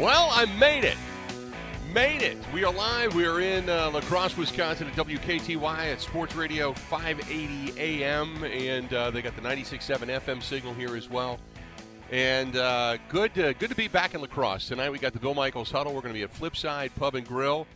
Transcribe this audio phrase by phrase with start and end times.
[0.00, 0.96] Well, I made it.
[1.92, 2.38] Made it.
[2.54, 3.16] We are live.
[3.16, 8.44] We are in uh, La Crosse, Wisconsin at WKTY at Sports Radio 580 AM.
[8.44, 11.40] And uh, they got the 96.7 FM signal here as well.
[12.12, 14.68] And uh, good, to, good to be back in La Crosse.
[14.68, 15.92] Tonight we got the Bill Michaels Huddle.
[15.92, 17.66] We're going to be at Flipside Pub and Grill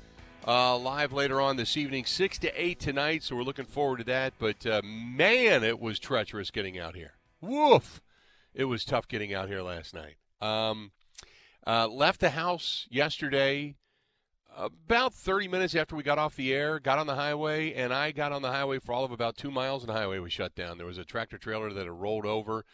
[0.47, 3.25] uh, live later on this evening, 6 to 8 tonight.
[3.25, 4.35] So we're looking forward to that.
[4.39, 7.15] But uh, man, it was treacherous getting out here.
[7.41, 8.01] Woof.
[8.55, 10.15] It was tough getting out here last night.
[10.41, 10.93] Um,
[11.67, 13.77] uh, left the house yesterday
[14.57, 18.13] about 30 minutes after we got off the air, got on the highway, and I
[18.13, 20.55] got on the highway for all of about two miles, and the highway was shut
[20.55, 20.79] down.
[20.79, 22.65] There was a tractor trailer that had rolled over.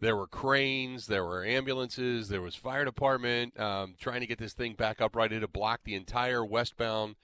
[0.00, 4.52] There were cranes, there were ambulances, there was fire department um, trying to get this
[4.52, 5.32] thing back upright.
[5.32, 7.14] It had blocked the entire westbound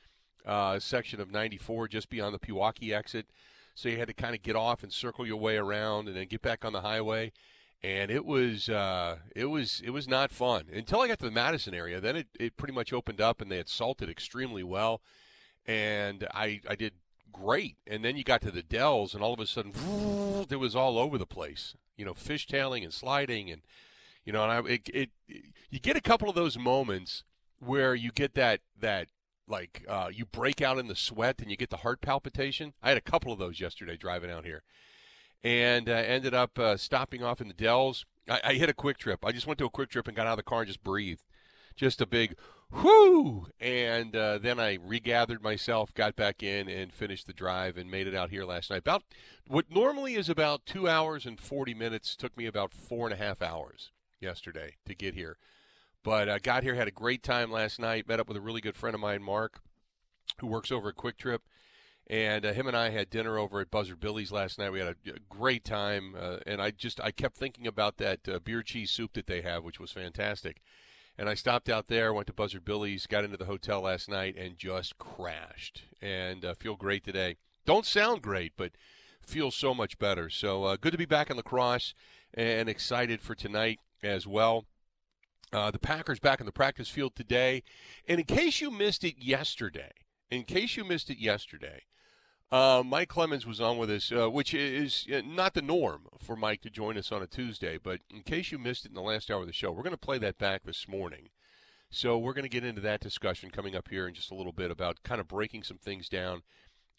[0.47, 3.27] uh, section of 94 just beyond the Pewaukee exit.
[3.75, 6.29] So you had to kind of get off and circle your way around and then
[6.29, 7.33] get back on the highway
[7.83, 11.31] and it was uh, it was it was not fun until I got to the
[11.31, 12.01] Madison area.
[12.01, 15.01] Then it, it pretty much opened up, and they had salted extremely well,
[15.67, 16.95] and I I did
[17.33, 17.77] great.
[17.87, 19.73] And then you got to the Dells, and all of a sudden,
[20.51, 21.75] it was all over the place.
[21.97, 23.63] You know, fishtailing and sliding, and
[24.25, 25.11] you know, and I it, it
[25.71, 27.23] you get a couple of those moments
[27.61, 29.09] where you get that that
[29.47, 32.75] like uh, you break out in the sweat and you get the heart palpitation.
[32.83, 34.65] I had a couple of those yesterday driving out here
[35.43, 38.05] and uh, ended up uh, stopping off in the Dells.
[38.29, 39.25] I, I, hit a Kwik Trip.
[39.25, 40.83] I just went to a Kwik Trip and got out of the car and just
[40.83, 41.25] breathed.
[41.77, 42.35] Just a big
[42.71, 43.47] whoo!
[43.61, 48.07] And uh, then I regathered myself, got back in, and finished the drive and made
[48.07, 48.81] it out here last night.
[48.81, 49.05] About
[49.47, 53.23] what normally is about two hours and 40 minutes took me about four and a
[53.23, 55.39] half hours yesterday to get here.
[56.03, 58.61] But I got here, had a great time last night, met up with a really
[58.61, 59.61] good friend of mine, Mark,
[60.41, 61.43] who works over at Kwik Trip
[62.11, 64.73] and uh, him and I had dinner over at Buzzard Billy's last night.
[64.73, 68.39] We had a, great time, uh, and I just I kept thinking about that uh,
[68.39, 70.63] beer cheese soup that they have, which was fantastic.
[71.19, 74.37] And I stopped out there, went to Buzzard Billy's, got into the hotel last night,
[74.37, 75.83] and just crashed.
[76.01, 77.37] And uh, feel great today.
[77.67, 78.73] Don't sound great, but
[79.21, 80.31] feel so much better.
[80.31, 81.93] So uh, good to be back in La Crosse,
[82.33, 84.65] and excited for tonight as well.
[85.53, 87.63] Uh, the Packers back in the practice field today.
[88.07, 89.93] And in case you missed it yesterday,
[90.31, 91.83] in case you missed it yesterday,
[92.51, 96.35] uh, Mike Clemens was on with us, uh, which is uh, not the norm for
[96.35, 97.79] Mike to join us on a Tuesday.
[97.83, 99.91] But in case you missed it in the last hour of the show, we're going
[99.91, 101.29] to play that back this morning.
[101.91, 104.53] So we're going to get into that discussion coming up here in just a little
[104.53, 106.43] bit about kind of breaking some things down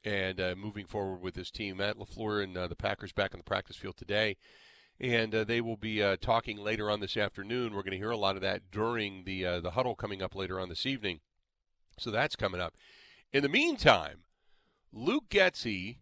[0.04, 1.78] and uh, moving forward with this team.
[1.78, 4.38] Matt LaFleur and uh, the Packers back on the practice field today.
[5.02, 7.74] And uh, they will be talking later on this afternoon.
[7.74, 10.60] We're going to hear a lot of that during the the huddle coming up later
[10.60, 11.22] on this evening.
[11.98, 12.74] So that's coming up.
[13.32, 14.24] In the meantime,
[14.92, 15.98] Luke Getsy,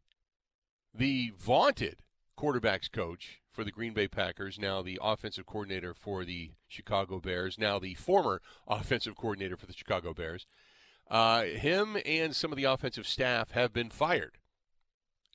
[0.93, 1.97] the vaunted
[2.39, 7.57] quarterbacks coach for the Green Bay Packers, now the offensive coordinator for the Chicago Bears,
[7.57, 10.45] now the former offensive coordinator for the Chicago Bears,
[11.09, 14.37] uh, him and some of the offensive staff have been fired.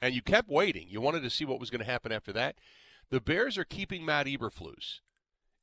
[0.01, 0.89] And you kept waiting.
[0.89, 2.57] You wanted to see what was going to happen after that.
[3.11, 5.01] The Bears are keeping Matt Eberflus.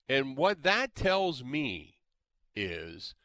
[0.07, 1.95] And what that tells me
[2.55, 3.15] is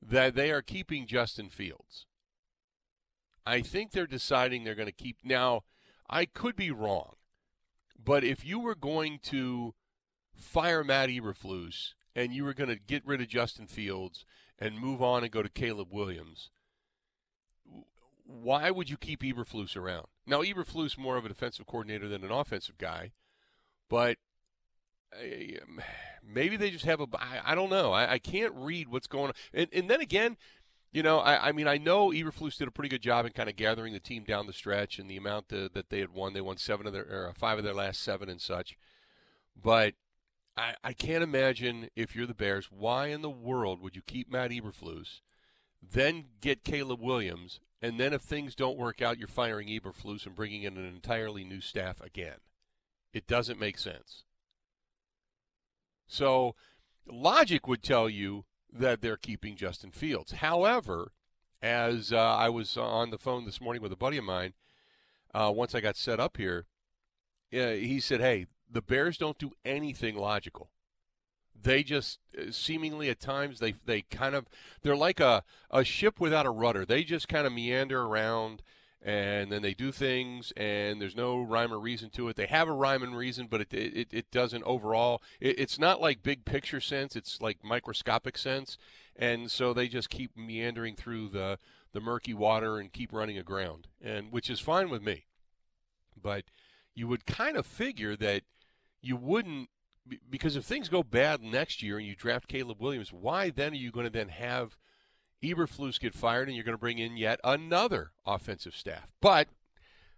[0.00, 2.06] that they are keeping Justin Fields.
[3.46, 5.18] I think they're deciding they're going to keep.
[5.22, 5.64] Now,
[6.08, 7.16] I could be wrong,
[8.02, 9.74] but if you were going to
[10.34, 14.24] fire Matt Eberflus and you were going to get rid of Justin Fields
[14.58, 16.50] and move on and go to Caleb Williams,
[18.26, 20.06] why would you keep Eberflus around?
[20.26, 23.12] Now, Eberflus more of a defensive coordinator than an offensive guy,
[23.88, 24.16] but
[25.14, 25.80] um,
[26.26, 27.06] maybe they just have a.
[27.14, 27.92] I, I don't know.
[27.92, 29.34] I, I can't read what's going on.
[29.52, 30.36] And, and then again,
[30.94, 33.48] you know, I, I mean, I know Eberflus did a pretty good job in kind
[33.48, 36.32] of gathering the team down the stretch and the amount to, that they had won.
[36.32, 38.78] They won seven of their or five of their last seven and such.
[39.60, 39.94] But
[40.56, 44.30] I, I can't imagine if you're the Bears, why in the world would you keep
[44.30, 45.20] Matt Eberflus,
[45.82, 50.36] then get Caleb Williams, and then if things don't work out, you're firing Eberflus and
[50.36, 52.38] bringing in an entirely new staff again?
[53.12, 54.22] It doesn't make sense.
[56.06, 56.54] So
[57.04, 58.44] logic would tell you
[58.74, 60.32] that they're keeping Justin Fields.
[60.32, 61.12] However,
[61.62, 64.52] as uh, I was on the phone this morning with a buddy of mine,
[65.32, 66.66] uh, once I got set up here,
[67.52, 70.70] uh, he said, "Hey, the Bears don't do anything logical.
[71.60, 74.46] They just uh, seemingly at times they they kind of
[74.82, 76.84] they're like a a ship without a rudder.
[76.84, 78.62] They just kind of meander around."
[79.04, 82.36] And then they do things and there's no rhyme or reason to it.
[82.36, 85.22] They have a rhyme and reason but it, it, it doesn't overall.
[85.40, 87.14] It, it's not like big picture sense.
[87.14, 88.78] It's like microscopic sense.
[89.14, 91.58] And so they just keep meandering through the
[91.92, 95.26] the murky water and keep running aground and which is fine with me.
[96.20, 96.44] But
[96.94, 98.42] you would kind of figure that
[99.02, 99.68] you wouldn't
[100.30, 103.76] because if things go bad next year and you draft Caleb Williams, why then are
[103.76, 104.76] you going to then have
[105.52, 109.12] Eberflus get fired and you're going to bring in yet another offensive staff?
[109.20, 109.48] But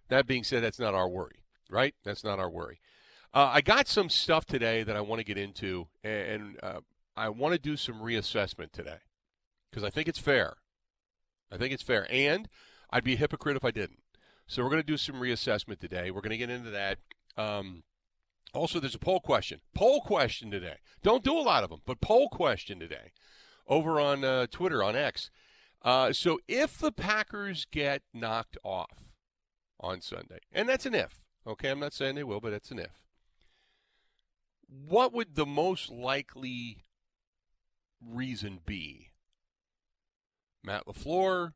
[0.09, 1.95] that being said, that's not our worry, right?
[2.05, 2.81] That's not our worry.
[3.35, 6.81] Uh, I got some stuff today that I want to get into, and uh,
[7.17, 8.99] I want to do some reassessment today
[9.71, 10.57] because I think it's fair.
[11.53, 12.49] I think it's fair, and
[12.91, 14.01] I'd be a hypocrite if I didn't.
[14.47, 16.11] So we're going to do some reassessment today.
[16.11, 16.99] We're going to get into that.
[17.37, 17.83] Um,
[18.55, 19.61] also, there's a poll question.
[19.75, 20.77] Poll question today.
[21.03, 23.13] Don't do a lot of them, but poll question today
[23.67, 25.31] over on uh, Twitter, on X.
[25.83, 29.13] Uh, so if the Packers get knocked off
[29.79, 31.71] on Sunday, and that's an if, okay?
[31.71, 33.03] I'm not saying they will, but it's an if.
[34.69, 36.85] What would the most likely
[38.01, 39.11] reason be?
[40.65, 41.53] Matt LaFleur,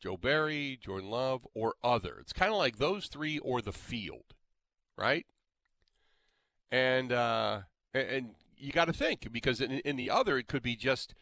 [0.00, 2.18] Joe Barry, Jordan Love, or other.
[2.20, 4.34] It's kind of like those three or the field,
[4.96, 5.26] right?
[6.70, 7.62] And uh,
[7.92, 8.30] and
[8.60, 11.14] you got to think because in, in the other it could be just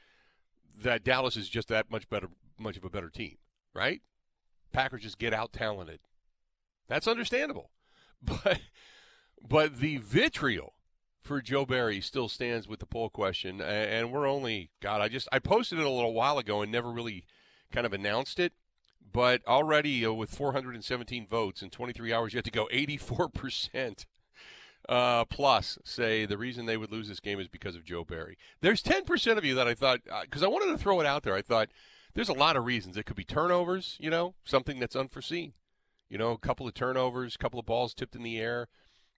[0.82, 3.36] that Dallas is just that much better, much of a better team,
[3.74, 4.02] right?
[4.72, 6.00] Packers just get out talented.
[6.88, 7.70] That's understandable,
[8.22, 8.60] but
[9.46, 10.74] but the vitriol
[11.20, 15.00] for Joe Barry still stands with the poll question, and we're only God.
[15.00, 17.24] I just I posted it a little while ago and never really
[17.70, 18.52] kind of announced it,
[19.12, 24.06] but already uh, with 417 votes in 23 hours yet to go, 84 percent
[24.88, 28.38] uh, plus say the reason they would lose this game is because of Joe Barry.
[28.60, 31.22] There's 10% of you that I thought, because uh, I wanted to throw it out
[31.22, 31.68] there, I thought
[32.14, 32.96] there's a lot of reasons.
[32.96, 35.52] It could be turnovers, you know, something that's unforeseen.
[36.08, 38.68] You know, a couple of turnovers, a couple of balls tipped in the air,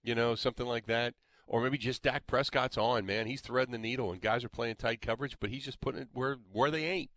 [0.02, 1.14] you know, something like that.
[1.46, 3.26] Or maybe just Dak Prescott's on, man.
[3.26, 6.08] He's threading the needle and guys are playing tight coverage, but he's just putting it
[6.12, 7.10] where where they ain't.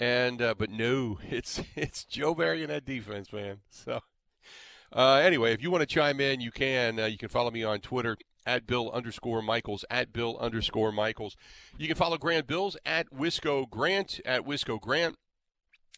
[0.00, 3.58] And uh, but no, it's it's Joe Barry in that defense, man.
[3.70, 4.00] So
[4.92, 6.98] uh, anyway, if you want to chime in, you can.
[6.98, 8.16] Uh, you can follow me on Twitter
[8.46, 11.36] at Bill underscore Michaels, at Bill underscore Michaels.
[11.78, 15.16] You can follow Grant Bills at Wisco Grant, at Wisco Grant,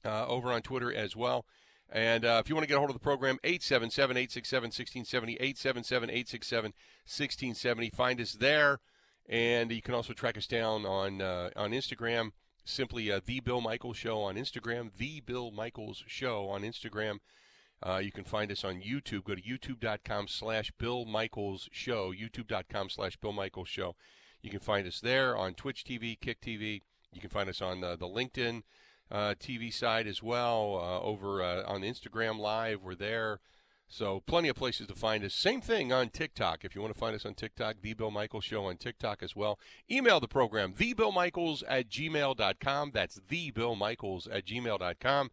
[0.04, 1.44] uh, over on Twitter as well.
[1.90, 5.34] And uh, if you want to get a hold of the program, 877 867 1670,
[5.34, 6.64] 877 867
[7.06, 7.90] 1670.
[7.90, 8.80] Find us there.
[9.28, 12.32] And you can also track us down on, uh, on Instagram.
[12.64, 17.18] Simply uh, The Bill Michaels Show on Instagram, The Bill Michaels Show on Instagram.
[17.86, 19.24] Uh, you can find us on YouTube.
[19.24, 23.94] Go to youtube.com slash Bill Michaels Show, youtube.com slash Bill Michaels Show.
[24.42, 26.80] You can find us there on Twitch TV, Kick TV.
[27.12, 28.62] You can find us on the, the LinkedIn
[29.10, 30.78] uh, TV side as well.
[30.82, 33.40] Uh, over uh, on Instagram Live, we're there.
[33.86, 35.34] So plenty of places to find us.
[35.34, 36.64] Same thing on TikTok.
[36.64, 39.36] If you want to find us on TikTok, The Bill Michaels Show on TikTok as
[39.36, 39.58] well.
[39.90, 42.90] Email the program, thebillmichaels at gmail.com.
[42.92, 45.30] That's thebillmichaels at gmail.com.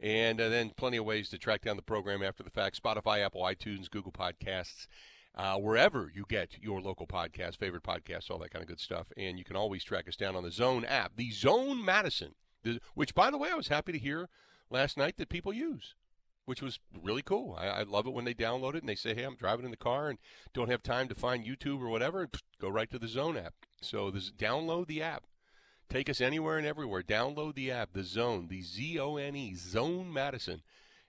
[0.00, 3.24] And uh, then plenty of ways to track down the program after the fact Spotify,
[3.24, 4.88] Apple, iTunes, Google Podcasts,
[5.34, 9.06] uh, wherever you get your local podcast, favorite podcasts, all that kind of good stuff.
[9.16, 12.34] And you can always track us down on the Zone app, the Zone Madison,
[12.94, 14.28] which, by the way, I was happy to hear
[14.70, 15.94] last night that people use.
[16.44, 17.56] Which was really cool.
[17.58, 19.72] I, I love it when they download it and they say, "Hey, I'm driving in
[19.72, 20.16] the car and
[20.54, 22.28] don't have time to find YouTube or whatever."
[22.60, 23.54] Go right to the Zone app.
[23.80, 25.24] So this, download the app.
[25.88, 27.02] Take us anywhere and everywhere.
[27.02, 30.62] Download the app, The Zone, the Z O N E, Zone Madison.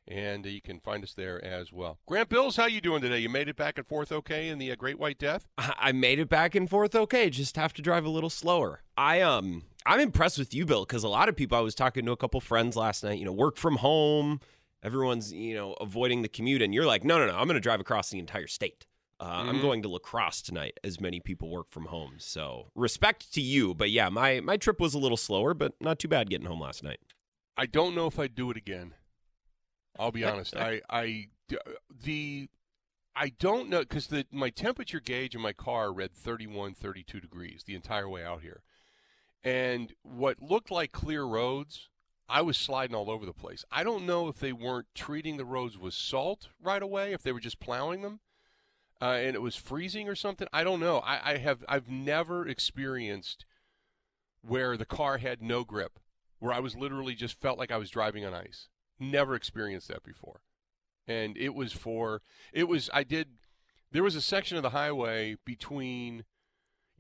[0.07, 1.99] And you can find us there as well.
[2.07, 3.19] Grant Bills, how you doing today?
[3.19, 5.45] You made it back and forth okay in the uh, Great White Death?
[5.57, 7.29] I made it back and forth okay.
[7.29, 8.83] Just have to drive a little slower.
[8.95, 12.05] I um I'm impressed with you, Bill, because a lot of people I was talking
[12.05, 14.39] to a couple friends last night, you know, work from home,
[14.83, 17.81] everyone's, you know, avoiding the commute, and you're like, no, no, no, I'm gonna drive
[17.81, 18.85] across the entire state.
[19.19, 19.49] Uh, mm-hmm.
[19.49, 22.15] I'm going to La Crosse tonight, as many people work from home.
[22.17, 25.97] So respect to you, but yeah, my my trip was a little slower, but not
[25.97, 26.99] too bad getting home last night.
[27.55, 28.93] I don't know if I'd do it again.
[29.97, 30.55] I'll be honest.
[30.55, 31.29] I I
[32.03, 32.47] the
[33.15, 37.63] I don't know because the my temperature gauge in my car read 31, 32 degrees
[37.65, 38.61] the entire way out here,
[39.43, 41.89] and what looked like clear roads.
[42.29, 43.63] I was sliding all over the place.
[43.71, 47.31] I don't know if they weren't treating the roads with salt right away, if they
[47.31, 48.19] were just plowing them
[49.01, 50.47] uh, and it was freezing or something.
[50.51, 50.99] I don't know.
[50.99, 53.45] I, I have I've never experienced
[54.41, 55.99] where the car had no grip,
[56.39, 58.69] where I was literally just felt like I was driving on ice.
[58.99, 60.41] Never experienced that before,
[61.07, 63.27] and it was for it was I did.
[63.91, 66.25] There was a section of the highway between,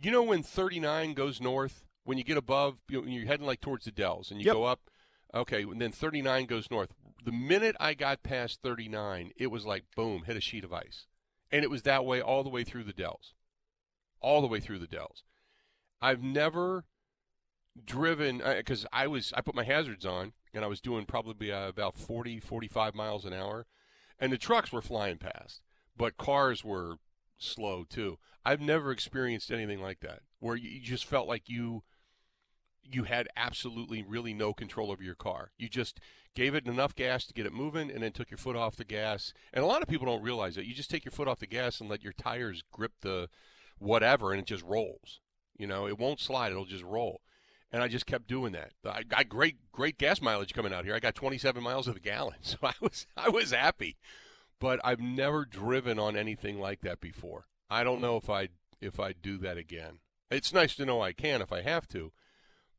[0.01, 3.59] you know, when 39 goes north, when you get above, you know, you're heading like
[3.59, 4.53] towards the Dells, and you yep.
[4.53, 4.81] go up.
[5.33, 6.93] Okay, and then 39 goes north.
[7.25, 11.06] The minute I got past 39, it was like boom, hit a sheet of ice.
[11.51, 13.33] And it was that way all the way through the Dells.
[14.19, 15.23] All the way through the Dells.
[16.01, 16.85] I've never
[17.85, 21.51] driven because uh, I was I put my hazards on and I was doing probably
[21.51, 23.67] uh, about 40 45 miles an hour
[24.19, 25.61] and the trucks were flying past
[25.95, 26.95] but cars were
[27.37, 28.17] slow too.
[28.45, 31.83] I've never experienced anything like that where you just felt like you
[32.91, 35.51] you had absolutely really no control over your car.
[35.57, 35.99] You just
[36.35, 38.85] gave it enough gas to get it moving and then took your foot off the
[38.85, 39.33] gas.
[39.53, 40.65] And a lot of people don't realize that.
[40.65, 43.29] You just take your foot off the gas and let your tires grip the
[43.79, 45.19] whatever and it just rolls.
[45.57, 47.21] You know, it won't slide, it'll just roll.
[47.71, 48.71] And I just kept doing that.
[48.85, 50.95] I got great great gas mileage coming out here.
[50.95, 52.37] I got 27 miles of the gallon.
[52.43, 53.97] So I was I was happy.
[54.59, 57.47] But I've never driven on anything like that before.
[57.69, 59.99] I don't know if I if I'd do that again.
[60.29, 62.11] It's nice to know I can if I have to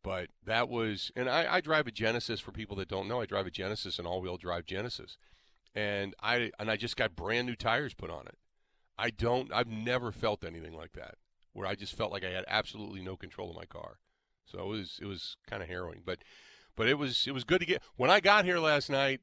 [0.02, 3.20] but that was, and I, I drive a Genesis for people that don't know.
[3.20, 5.18] I drive a Genesis, an all-wheel drive Genesis,
[5.74, 8.38] and I and I just got brand new tires put on it.
[8.98, 9.52] I don't.
[9.52, 11.14] I've never felt anything like that,
[11.52, 13.98] where I just felt like I had absolutely no control of my car.
[14.44, 16.18] So it was it was kind of harrowing, but
[16.76, 17.82] but it was it was good to get.
[17.96, 19.20] When I got here last night,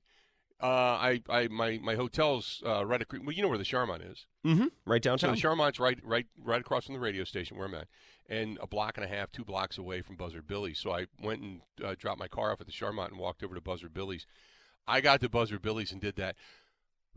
[0.61, 3.21] uh, I I my my hotel's uh, right across.
[3.23, 4.25] Well, you know where the Charmant is.
[4.45, 4.67] Mm-hmm.
[4.85, 5.35] Right downtown.
[5.35, 7.87] So the Charmant's right right right across from the radio station where I'm at
[8.27, 10.79] and a block and a half, two blocks away from Buzzard Billy's.
[10.79, 13.55] So I went and uh, dropped my car off at the Charmant and walked over
[13.55, 14.25] to Buzzard Billy's.
[14.87, 16.35] I got to Buzzard Billy's and did that,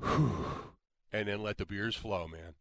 [0.02, 2.54] and then let the beers flow, man.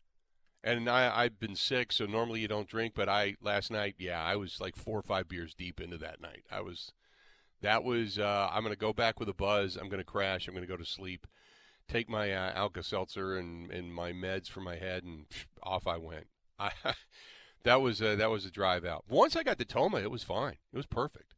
[0.63, 4.21] And I, I've been sick, so normally you don't drink, but I last night, yeah,
[4.21, 6.43] I was like four or five beers deep into that night.
[6.51, 6.91] I was,
[7.61, 9.75] that was, uh, I'm going to go back with a buzz.
[9.75, 10.47] I'm going to crash.
[10.47, 11.27] I'm going to go to sleep,
[11.87, 15.87] take my uh, Alka Seltzer and, and my meds for my head, and psh, off
[15.87, 16.27] I went.
[16.59, 16.71] I,
[17.63, 19.05] that was a, that was a drive out.
[19.09, 20.57] Once I got to Tomah, it was fine.
[20.71, 21.33] It was perfect.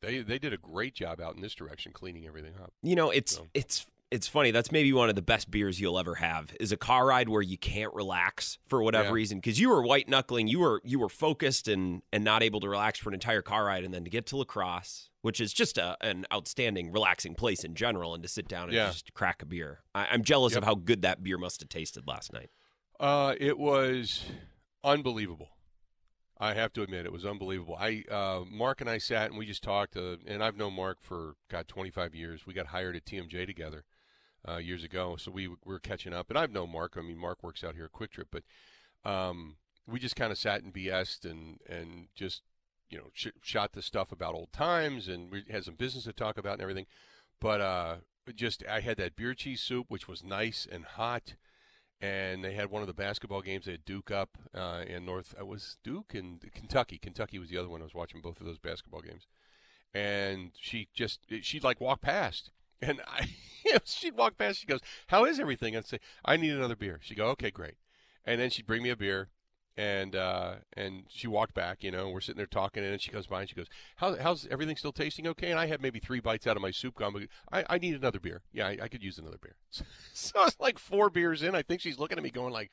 [0.00, 2.72] They they did a great job out in this direction, cleaning everything up.
[2.82, 3.46] You know, it's So.
[3.54, 4.50] it's it's funny.
[4.50, 6.54] That's maybe one of the best beers you'll ever have.
[6.60, 9.12] Is a car ride where you can't relax for whatever Yeah.
[9.14, 12.60] reason because you were white knuckling, you were you were focused and and not able
[12.60, 15.40] to relax for an entire car ride, and then to get to La Crosse, which
[15.40, 18.88] is just a, an outstanding, relaxing place in general, and to sit down and Yeah.
[18.88, 19.80] just crack a beer.
[19.94, 20.58] I, I'm jealous Yep.
[20.58, 22.50] of how good that beer must have tasted last night.
[23.00, 24.24] Uh, it was
[24.84, 25.48] unbelievable.
[26.38, 27.76] I have to admit, it was unbelievable.
[27.78, 30.98] I uh, Mark and I sat and we just talked, uh, and I've known Mark
[31.00, 32.46] for God 25 years.
[32.46, 33.84] We got hired at TMJ together
[34.48, 36.30] uh, years ago, so we we were catching up.
[36.30, 36.94] And I've known Mark.
[36.96, 38.42] I mean, Mark works out here at Kwik Trip, but
[39.08, 39.56] um,
[39.86, 42.42] we just kind of sat and BS'd and and just
[42.90, 46.12] you know sh- shot the stuff about old times, and we had some business to
[46.12, 46.86] talk about and everything.
[47.40, 47.96] But uh,
[48.34, 51.34] just I had that beer cheese soup, which was nice and hot
[52.02, 53.64] and they had one of the basketball games.
[53.64, 55.34] They had Duke up uh, in North.
[55.38, 56.98] It was Duke and Kentucky.
[56.98, 57.80] Kentucky was the other one.
[57.80, 59.28] I was watching both of those basketball games,
[59.94, 62.50] and she just she'd like walk past,
[62.82, 63.28] and I
[63.84, 64.60] she'd walk past.
[64.60, 67.74] She goes, "How is everything?" I'd say, "I need another beer." She'd go, "Okay, great,"
[68.24, 69.28] and then she'd bring me a beer.
[69.74, 72.10] And uh, and she walked back, you know.
[72.10, 74.76] We're sitting there talking, and then she comes by and she goes, How, "How's everything
[74.76, 77.16] still tasting okay?" And I had maybe three bites out of my soup gum.
[77.50, 78.42] I, I need another beer.
[78.52, 79.56] Yeah, I, I could use another beer.
[80.12, 81.54] So it's like four beers in.
[81.54, 82.70] I think she's looking at me going like,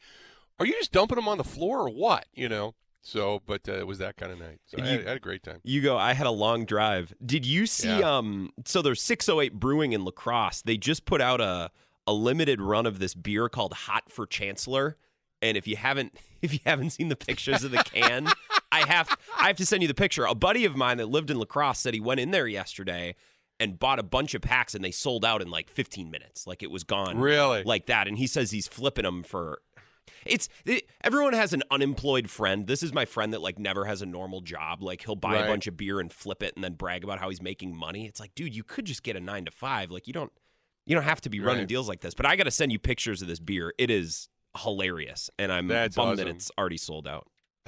[0.59, 2.75] "Are you just dumping them on the floor or what?" You know.
[3.01, 4.59] So, but uh, it was that kind of night.
[4.65, 5.59] So I, had, You- I had a great time.
[5.63, 5.97] You go.
[5.97, 7.13] I had a long drive.
[7.25, 7.99] Did you see?
[7.99, 8.17] Yeah.
[8.17, 8.51] Um.
[8.65, 10.61] So there's 608 Brewing in La Crosse.
[10.61, 11.71] They just put out a
[12.07, 14.97] a limited run of this beer called Hot for Chancellor.
[15.41, 18.27] And if you haven't if you haven't seen the pictures of the can,
[18.71, 20.25] I have I have to send you the picture.
[20.25, 23.15] A buddy of mine that lived in La Crosse said he went in there yesterday
[23.61, 26.47] and bought a bunch of packs and they sold out in like 15 minutes.
[26.47, 27.63] Like it was gone Really?
[27.63, 28.07] like that.
[28.07, 29.61] And he says he's flipping them for.
[30.25, 32.67] It's it, everyone has an unemployed friend.
[32.67, 34.81] This is my friend that like never has a normal job.
[34.83, 35.45] Like he'll buy Right.
[35.45, 38.05] a bunch of beer and flip it and then brag about how he's making money.
[38.05, 39.91] It's like, dude, you could just get a nine to five.
[39.91, 40.31] Like you don't
[40.85, 41.67] you don't have to be running Right.
[41.67, 42.13] deals like this.
[42.13, 43.73] But I got to send you pictures of this beer.
[43.77, 47.27] It is hilarious, and I'm That's bummed that it's already sold out.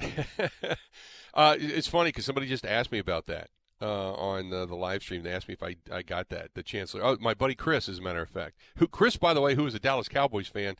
[1.34, 5.02] uh, it's funny because somebody just asked me about that uh, on uh, the live
[5.02, 5.22] stream.
[5.22, 7.04] They asked me if I, I got that, the Chancellor.
[7.04, 8.56] Oh, my buddy Chris, as a matter of fact.
[8.76, 10.76] Who Chris, by the way, who is a Dallas Cowboys fan.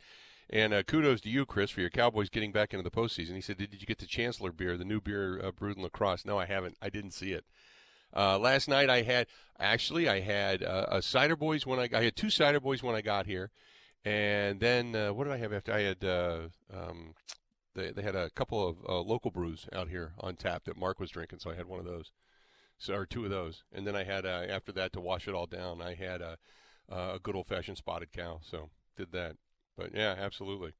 [0.53, 3.33] And uh, kudos to you, Chris, for your Cowboys getting back into the postseason.
[3.33, 5.89] He said, "Did you get the Chancellor beer, the new beer uh, brewed in La
[5.89, 6.77] Crosse?" No, I haven't.
[6.79, 7.43] I didn't see it.
[8.15, 9.25] Uh, last night I had
[9.59, 12.93] actually I had uh, a cider boys when I I had two cider boys when
[12.93, 13.49] I got here,
[14.05, 16.41] and then uh, what did I have after I had uh,
[16.71, 17.15] um,
[17.73, 21.09] they they had a couple of local brews out here on tap that Mark was
[21.09, 22.11] drinking, so I had one of those,
[22.77, 25.47] so or two of those, and then I had after that to wash it all
[25.47, 26.37] down, I had a
[26.87, 29.37] a good old fashioned spotted cow, so did that.
[29.77, 30.73] But yeah, absolutely.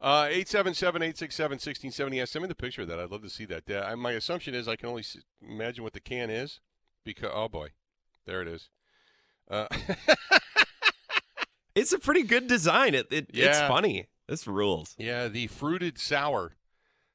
[0.00, 2.16] Uh, 877-867-1670.
[2.16, 2.98] Yeah, send me the picture of that.
[2.98, 3.70] I'd love to see that.
[3.70, 6.60] Uh, I- my assumption is I can only s- imagine what the can is
[7.04, 7.68] because oh boy,
[8.26, 8.68] there it is.
[9.50, 9.66] Uh,
[11.74, 12.94] It's a pretty good design.
[12.94, 14.06] It, it it's funny.
[14.28, 14.94] This rules.
[14.98, 16.52] yeah, the fruited sour.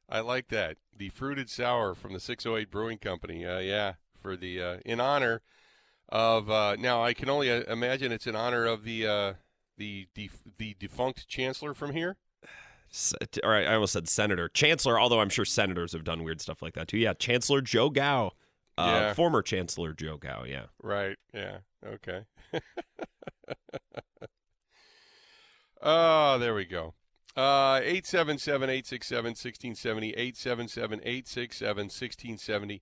[0.09, 0.77] I like that.
[0.95, 3.45] The fruited sour from the 608 Brewing Company.
[3.45, 5.41] Uh, yeah, for the uh, in honor
[6.09, 9.33] of uh, now I can only uh, imagine it's in honor of the uh,
[9.77, 12.17] the def- the defunct chancellor from here.
[13.43, 14.99] All right, I almost said senator, chancellor.
[14.99, 16.97] Although I'm sure senators have done weird stuff like that too.
[16.97, 18.31] Yeah, Chancellor Joe Gow,
[18.77, 19.13] uh, Yeah.
[19.13, 20.43] former Chancellor Joe Gow.
[20.47, 20.65] Yeah.
[20.81, 21.17] Right.
[21.33, 21.57] Yeah.
[21.85, 22.21] Okay.
[25.81, 26.93] oh, there we go.
[27.35, 32.81] Uh, 877-867-1670, 877-867-1670.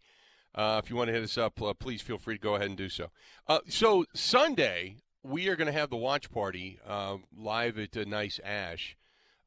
[0.53, 2.67] Uh, if you want to hit us up, uh, please feel free to go ahead
[2.69, 3.09] and do so.
[3.47, 8.03] Uh, so Sunday, we are going to have the watch party uh, live at uh,
[8.07, 8.95] Nice Ash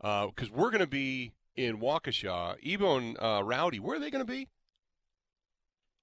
[0.00, 2.56] because we're going to be in Waukesha.
[2.64, 4.48] Ebo and uh, Rowdy, where are they going to be?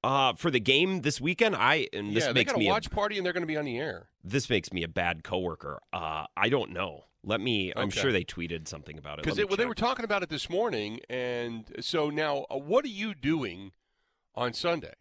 [0.04, 2.72] Uh, for the game this weekend, I and this yeah, makes got a me a,
[2.72, 4.10] watch party and they're going to be on the air.
[4.24, 5.82] this makes me a bad coworker.
[5.92, 7.06] Uh, I don't know.
[7.24, 7.74] Let me.
[7.76, 9.24] I'm sure they tweeted something about it.
[9.24, 12.86] Because they, well, they were talking about it this morning, and so now, uh, what
[12.86, 13.72] are you doing
[14.36, 14.94] on Sunday?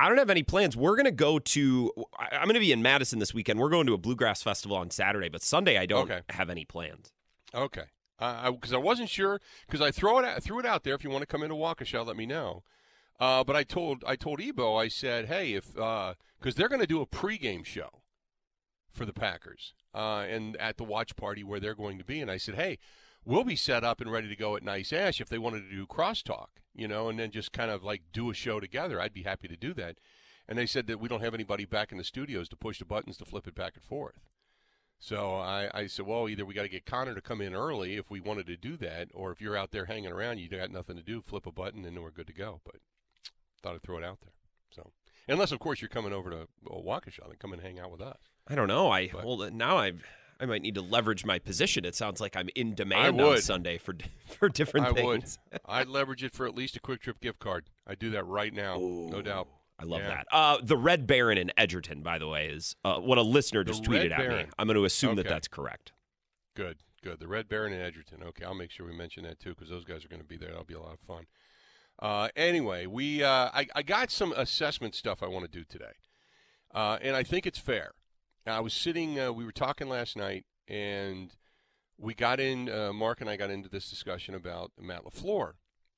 [0.00, 0.76] I don't have any plans.
[0.76, 1.92] We're gonna go to.
[2.18, 3.58] I- I'm gonna be in Madison this weekend.
[3.60, 6.22] We're going to a bluegrass festival on Saturday, but Sunday I don't Okay.
[6.30, 7.12] have any plans.
[7.54, 7.84] Okay,
[8.18, 10.94] because I, wasn't sure because I throw it out, threw it out there.
[10.94, 12.62] If you want to come into Waukesha, let me know.
[13.18, 16.86] Uh, but I told I told Ebo, I said, hey, if because they're going to
[16.86, 18.02] do a pregame show
[18.92, 22.30] for the Packers uh, and at the watch party where they're going to be, and
[22.30, 22.78] I said, hey,
[23.24, 25.74] we'll be set up and ready to go at Nice Ash if they wanted to
[25.74, 29.00] do crosstalk, you know, and then just kind of like do a show together.
[29.00, 29.96] I'd be happy to do that.
[30.48, 32.84] And they said that we don't have anybody back in the studios to push the
[32.84, 34.20] buttons to flip it back and forth.
[34.98, 37.96] So I, I said, well, either we got to get Connor to come in early
[37.96, 40.70] if we wanted to do that, or if you're out there hanging around, you got
[40.70, 42.60] nothing to do, flip a button and we're good to go.
[42.64, 42.76] But
[43.62, 44.32] thought I'd throw it out there.
[44.70, 44.90] So
[45.28, 48.18] unless, of course, you're coming over to Waukesha and come and hang out with us.
[48.46, 48.90] I don't know.
[48.90, 49.92] I But- well now I
[50.40, 51.84] I might need to leverage my position.
[51.84, 53.40] It sounds like I'm in demand on.
[53.42, 53.94] Sunday for
[54.26, 55.24] for different I would.
[55.66, 57.66] I'd leverage it for at least a Kwik Trip gift card.
[57.86, 59.48] I'd do that right now, no doubt.
[59.78, 60.08] I love Yeah.
[60.08, 60.26] that.
[60.32, 63.72] Uh, the Red Baron in Edgerton, by the way, is uh, what a listener The
[63.72, 64.44] just Red tweeted at me.
[64.58, 65.92] I'm going to assume that that's correct.
[66.54, 67.18] Good, good.
[67.20, 68.22] The Red Baron in Edgerton.
[68.22, 70.36] Okay, I'll make sure we mention that too because those guys are going to be
[70.36, 70.48] there.
[70.50, 71.26] That'll be a lot of fun.
[71.98, 75.92] Uh, anyway, we uh, I, I got some assessment stuff I want to do today,
[76.74, 77.92] uh, and I think it's fair.
[78.50, 79.18] I was sitting.
[79.18, 81.34] Uh, we were talking last night, and
[81.98, 82.68] we got in.
[82.68, 85.54] Uh, Mark and I got into this discussion about Matt Lafleur,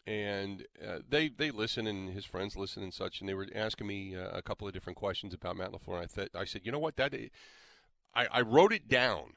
[0.07, 3.87] and uh, they they listen and his friends listen and such, and they were asking
[3.87, 6.03] me uh, a couple of different questions about Matt Lafleur.
[6.03, 7.15] And I th- I said, you know what, that
[8.15, 9.35] I, I wrote it down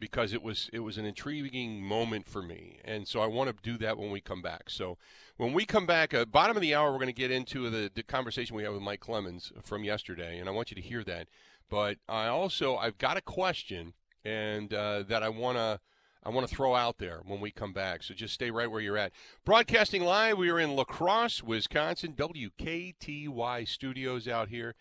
[0.00, 3.62] because it was it was an intriguing moment for me, and so I want to
[3.62, 4.70] do that when we come back.
[4.70, 4.98] So
[5.36, 7.90] when we come back, uh, bottom of the hour, we're going to get into the,
[7.94, 11.04] the conversation we had with Mike Clemens from yesterday, and I want you to hear
[11.04, 11.28] that.
[11.68, 15.80] But I also I've got a question, and uh, that I want to.
[16.20, 18.02] I want to throw out there when we come back.
[18.02, 19.12] So just stay right where you're at.
[19.46, 24.74] Broadcasting live, we are in La Crosse, Wisconsin, WKTY studios out here.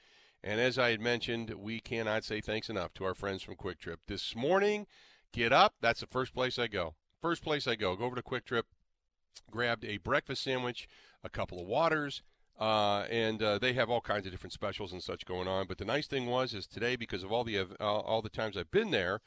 [0.44, 3.80] And as I had mentioned, we cannot say thanks enough to our friends from Kwik
[3.80, 4.00] Trip.
[4.08, 4.88] This morning,
[5.32, 5.76] get up.
[5.80, 6.96] That's the first place I go.
[7.22, 7.96] First place I go.
[7.96, 8.66] Go over to Kwik Trip,
[9.50, 10.88] grabbed a breakfast sandwich,
[11.24, 12.22] a couple of waters,
[12.60, 15.68] uh, and uh, they have all kinds of different specials and such going on.
[15.68, 18.58] But the nice thing was, is today because of all the uh, all the times
[18.58, 19.22] I've been there,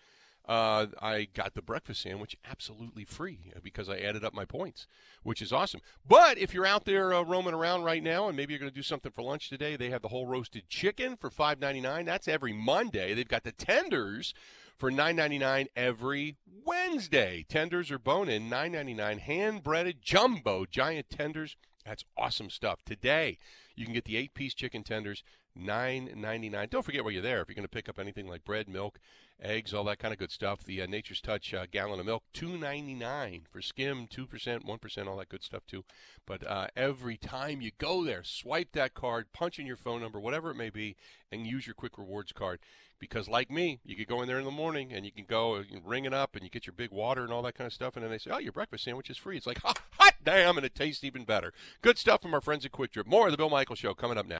[0.48, 4.86] uh, I got the breakfast sandwich absolutely free uh, because I added up my points,
[5.22, 5.80] which is awesome.
[6.06, 8.74] But if you're out there uh, roaming around right now and maybe you're going to
[8.74, 12.04] do something for lunch today, they have the whole roasted chicken for $5.99.
[12.04, 13.14] That's every Monday.
[13.14, 14.34] They've got the tenders
[14.76, 17.44] for $9.99 every Wednesday.
[17.48, 19.20] Tenders are bone in, $9.99.
[19.20, 21.54] Hand breaded jumbo giant tenders.
[21.90, 22.85] That's awesome stuff.
[22.85, 23.37] Today,
[23.74, 25.24] you can get the eight piece chicken tenders,
[25.58, 26.70] $9.99.
[26.70, 28.98] Don't forget while you're there, if you're going to pick up anything like bread, milk,
[29.42, 30.64] eggs, all that kind of good stuff.
[30.64, 34.64] The uh, Nature's Touch uh, gallon of milk, two ninety nine for skim, two percent,
[34.64, 35.84] one percent, all that good stuff too.
[36.26, 40.20] But uh, every time you go there, swipe that card, punch in your phone number,
[40.20, 40.96] whatever it may be,
[41.30, 42.60] and use your Kwik Rewards card.
[42.98, 45.56] Because like me, you could go in there in the morning and you can go
[45.56, 47.72] uh, ring it up and you get your big water and all that kind of
[47.72, 50.14] stuff, and then they say, "Oh, your breakfast sandwich is free." It's like hot, hot
[50.22, 51.52] damn, and it tastes even better.
[51.80, 53.06] Good stuff from our friends at Kwik Trip.
[53.06, 54.39] More of the Bill Michael Show coming up now.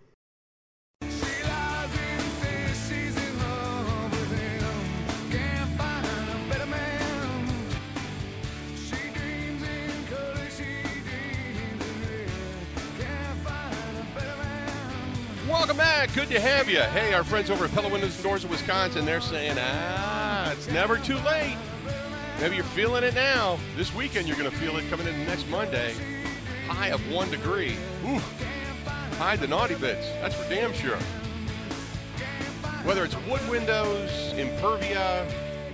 [15.71, 16.13] Welcome back.
[16.13, 16.81] Good to have you.
[16.81, 20.67] Hey, our friends over at Pella Windows and Doors of Wisconsin, they're saying, ah, it's
[20.67, 21.55] never too late.
[22.41, 23.57] Maybe you're feeling it now.
[23.77, 25.93] This weekend, you're going to feel it coming in next Monday.
[26.67, 27.77] High of one degree.
[28.05, 28.19] Ooh.
[29.17, 30.05] Hide the naughty bits.
[30.19, 30.97] That's for damn sure.
[32.83, 35.25] Whether it's wood windows, Impervia,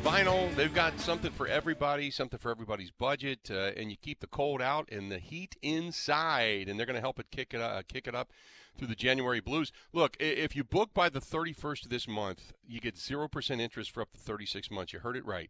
[0.04, 4.28] Vinyl, they've got something for everybody, something for everybody's budget, uh, and you keep the
[4.28, 7.82] cold out and the heat inside, and they're going to help it kick it uh,
[7.88, 8.32] kick it up
[8.78, 9.72] through the January blues.
[9.92, 14.02] Look, if you book by the 31st of this month, you get 0% interest for
[14.02, 14.94] up to 36 months.
[14.94, 15.50] You heard it right.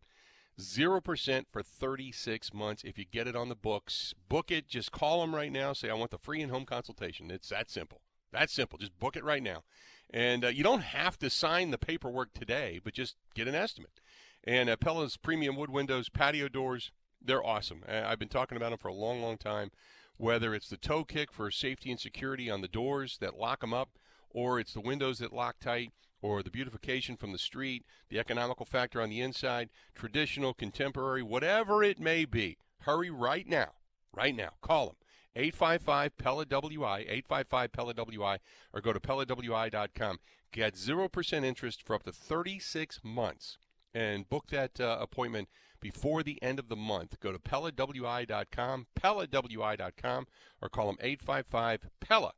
[0.59, 4.15] 0% for 36 months if you get it on the books.
[4.27, 4.67] Book it.
[4.67, 5.73] Just call them right now.
[5.73, 7.29] Say, I want the free in home consultation.
[7.29, 8.01] It's that simple.
[8.31, 8.79] That's simple.
[8.79, 9.63] Just book it right now.
[10.09, 13.99] And uh, you don't have to sign the paperwork today, but just get an estimate.
[14.47, 17.83] And uh, Pella's premium wood windows, patio doors, they're awesome.
[17.85, 19.71] I've been talking about them for a long, long time.
[20.15, 23.73] Whether it's the toe kick for safety and security on the doors that lock them
[23.73, 23.89] up,
[24.29, 28.65] or it's the windows that lock tight, or the beautification from the street, the economical
[28.65, 32.57] factor on the inside, traditional, contemporary, whatever it may be.
[32.79, 33.73] Hurry right now.
[34.13, 34.51] Right now.
[34.61, 34.95] Call them.
[35.35, 38.37] 855 Pella WI, 855 Pella WI,
[38.73, 40.19] or go to PellaWI.com.
[40.53, 43.57] Get 0% interest for up to 36 months
[43.93, 47.19] and book that uh, appointment before the end of the month.
[47.19, 50.27] Go to PellaWI.com, PellaWI.com,
[50.61, 52.33] or call them 855 Pella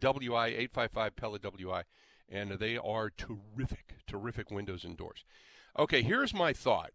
[0.00, 1.82] WI, 855 Pella WI,
[2.28, 5.24] and they are terrific, terrific windows and doors.
[5.78, 6.92] Okay, here's my thought.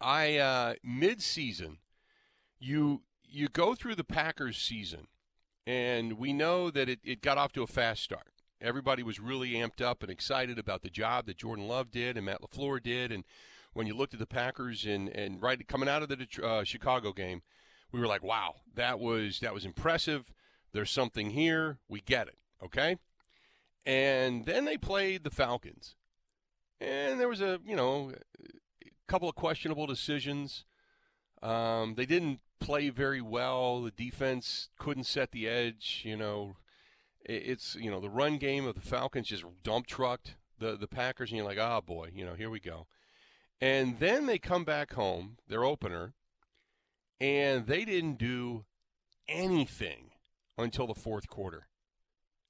[0.00, 1.78] I uh, mid-season,
[2.58, 5.06] you you go through the Packers season,
[5.66, 8.31] and we know that it, it got off to a fast start.
[8.62, 12.26] Everybody was really amped up and excited about the job that Jordan Love did and
[12.26, 13.10] Matt LaFleur did.
[13.10, 13.24] And
[13.72, 17.12] when you looked at the Packers and, and right coming out of the uh, Chicago
[17.12, 17.42] game,
[17.90, 20.32] we were like, wow, that was that was impressive.
[20.72, 21.78] There's something here.
[21.88, 22.38] We get it.
[22.64, 22.98] Okay.
[23.84, 25.96] And then they played the Falcons.
[26.80, 30.64] And there was a, you know, a couple of questionable decisions.
[31.42, 33.82] Um, they didn't play very well.
[33.82, 36.02] The defense couldn't set the edge.
[36.04, 36.56] You know,
[37.24, 41.30] it's you know the run game of the Falcons just dump trucked the the Packers,
[41.30, 42.86] and you're like, oh boy, you know, here we go.
[43.60, 46.14] And then they come back home, their opener,
[47.20, 48.64] and they didn't do
[49.28, 50.10] anything
[50.58, 51.68] until the fourth quarter.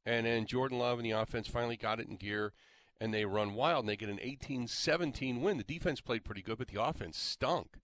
[0.07, 2.55] And then Jordan Love and the offense finally got it in gear,
[2.99, 5.59] and they run wild, and they get an 18-17 win.
[5.59, 7.79] The defense played pretty good, but the offense stunk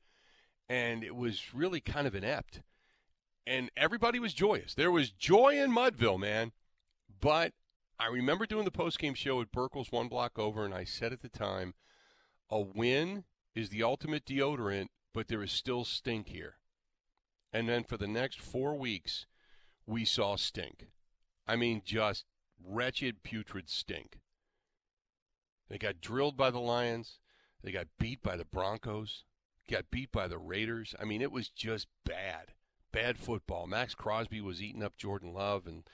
[0.68, 2.62] and it was really kind of inept.
[3.46, 4.74] And everybody was joyous.
[4.74, 6.52] There was joy in Mudville, man.
[7.20, 7.52] But
[7.98, 11.20] I remember doing the post-game show at Burkle's one block over, and I said at
[11.20, 11.74] the time,
[12.50, 16.54] a win is the ultimate deodorant, but there is still stink here.
[17.52, 19.26] And then for the next four weeks,
[19.86, 20.88] we saw stink.
[21.46, 22.24] I mean, just
[22.62, 24.20] wretched, putrid stink.
[25.68, 27.20] They got drilled by the Lions.
[27.62, 29.24] They got beat by the Broncos
[29.68, 30.94] got beat by the Raiders.
[30.98, 32.54] I mean, it was just bad,
[32.90, 33.66] bad football.
[33.66, 35.84] Maxx Crosby was eating up Jordan Love, and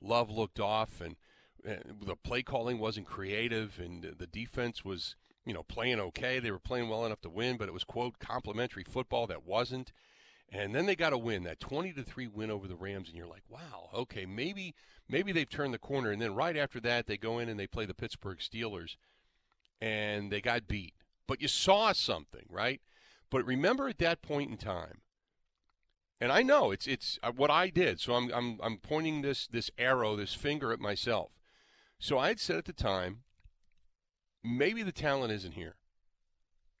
[0.00, 1.16] Love looked off, and,
[1.62, 6.38] the play calling wasn't creative, and the defense was, you know, playing okay.
[6.38, 9.92] They were playing well enough to win, but it was quote complementary football that wasn't.
[10.48, 13.16] And then they got a win, that 20 to 3 win over the Rams and
[13.16, 14.74] you're like, "Wow, okay, maybe
[15.08, 17.68] maybe they've turned the corner." And then right after that, they go in and they
[17.68, 18.96] play the Pittsburgh Steelers
[19.80, 20.94] and they got beat.
[21.26, 22.80] But you saw something, right?
[23.30, 25.02] But remember at that point in time,
[26.20, 29.46] and I know it's it's uh, what I did, so I'm I'm I'm pointing this
[29.46, 31.32] this arrow, this finger at myself.
[31.98, 33.22] So I had said at the time,
[34.44, 35.76] maybe the talent isn't here.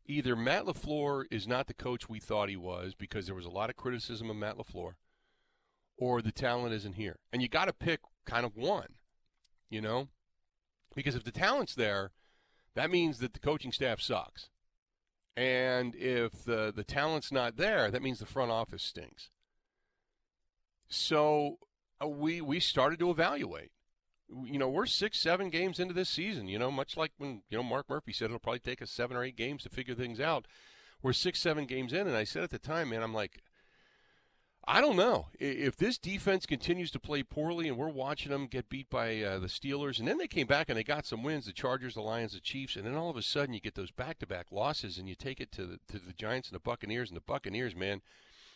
[0.06, 3.50] Either Matt LaFleur is not the coach we thought he was because there was a
[3.50, 4.94] lot of criticism of Matt LaFleur,
[5.96, 7.18] or the talent isn't here.
[7.32, 8.94] And you got to pick kind of one,
[9.68, 10.08] you know?
[10.94, 12.10] Because if the talent's there,
[12.74, 14.48] that means that the coaching staff sucks.
[15.40, 19.30] And if the, the talent's not there, that means the front office stinks.
[20.86, 21.56] So
[22.02, 23.70] uh, we we started to evaluate.
[24.44, 26.46] You know, we're six, seven games into this season.
[26.46, 29.16] You know, much like when you know Mark Murphy said it'll probably take us seven
[29.16, 30.44] or eight games to figure things out.
[31.02, 33.40] We're six, seven games in, and I said at the time, man, I'm like,
[34.72, 38.68] I don't know if this defense continues to play poorly, and we're watching them get
[38.68, 41.46] beat by uh, the Steelers, and then they came back and they got some wins:
[41.46, 43.90] the Chargers, the Lions, the Chiefs, and then all of a sudden you get those
[43.90, 47.16] back-to-back losses, and you take it to the to the Giants and the Buccaneers, and
[47.16, 48.00] the Buccaneers, man,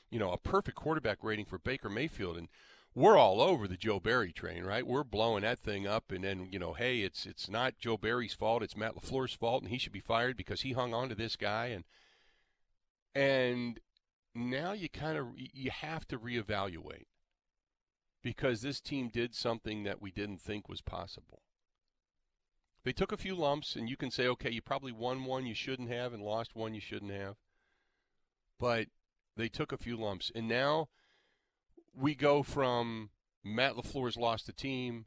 [0.09, 2.47] you know, a perfect quarterback rating for Baker Mayfield, and
[2.95, 4.87] we're all over the Joe Barry train, right?
[4.87, 8.35] We're blowing that thing up, and then you know, hey, it's it's not Joe Barry's
[8.35, 11.17] fault; it's Matt LaFleur's fault, and he should be fired because he hung on to
[11.17, 11.83] this guy, and
[13.17, 13.81] and
[14.35, 17.07] now you kind of you have to reevaluate
[18.23, 21.43] because this team did something that we didn't think was possible.
[22.85, 25.55] They took a few lumps, and you can say, okay, you probably won one you
[25.55, 27.37] shouldn't have and lost one you shouldn't have.
[28.59, 28.89] But
[29.37, 30.89] they took a few lumps, and now
[31.95, 33.11] we go from
[33.43, 35.07] Matt LaFleur's lost the team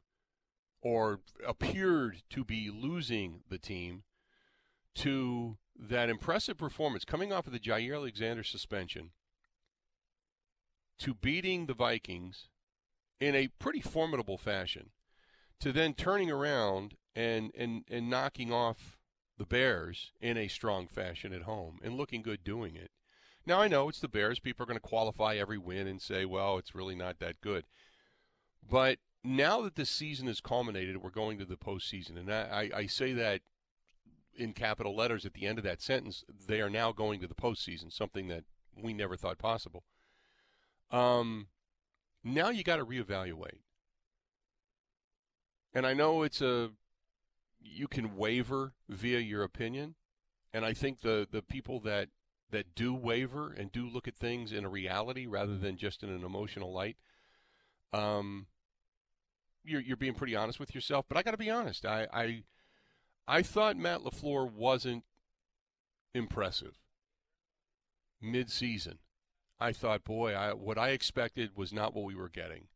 [0.80, 4.04] or appeared to be losing the team
[4.94, 9.10] to that impressive performance coming off of the Jaire Alexander suspension
[10.98, 12.48] to beating the Vikings
[13.20, 14.90] in a pretty formidable fashion
[15.60, 18.98] to then turning around and, and, and knocking off
[19.38, 22.90] the Bears in a strong fashion at home and looking good doing it.
[23.46, 24.40] Now, I know it's the Bears.
[24.40, 27.64] People are going to qualify every win and say, well, it's really not that good.
[28.68, 32.18] But now that the season has culminated, we're going to the postseason.
[32.18, 33.40] And I, I say that
[34.38, 36.24] in capital letters at the end of that sentence.
[36.46, 38.44] They are now going to the postseason, something that
[38.80, 39.82] we never thought possible.
[40.90, 41.48] Um,
[42.24, 43.60] now you got to reevaluate.
[45.74, 46.70] And I know it's a
[47.60, 49.94] you can waver via your opinion,
[50.52, 52.08] and I think the the people that
[52.50, 56.08] that do waver and do look at things in a reality rather than just in
[56.08, 56.96] an emotional light,
[57.92, 58.46] um,
[59.64, 61.04] you're you're being pretty honest with yourself.
[61.08, 61.84] But I got to be honest.
[61.84, 62.42] I, I
[63.26, 65.04] I thought Matt LaFleur wasn't
[66.14, 66.78] impressive
[68.20, 68.98] mid-season.
[69.60, 72.68] I thought, boy, I, what I expected was not what we were getting.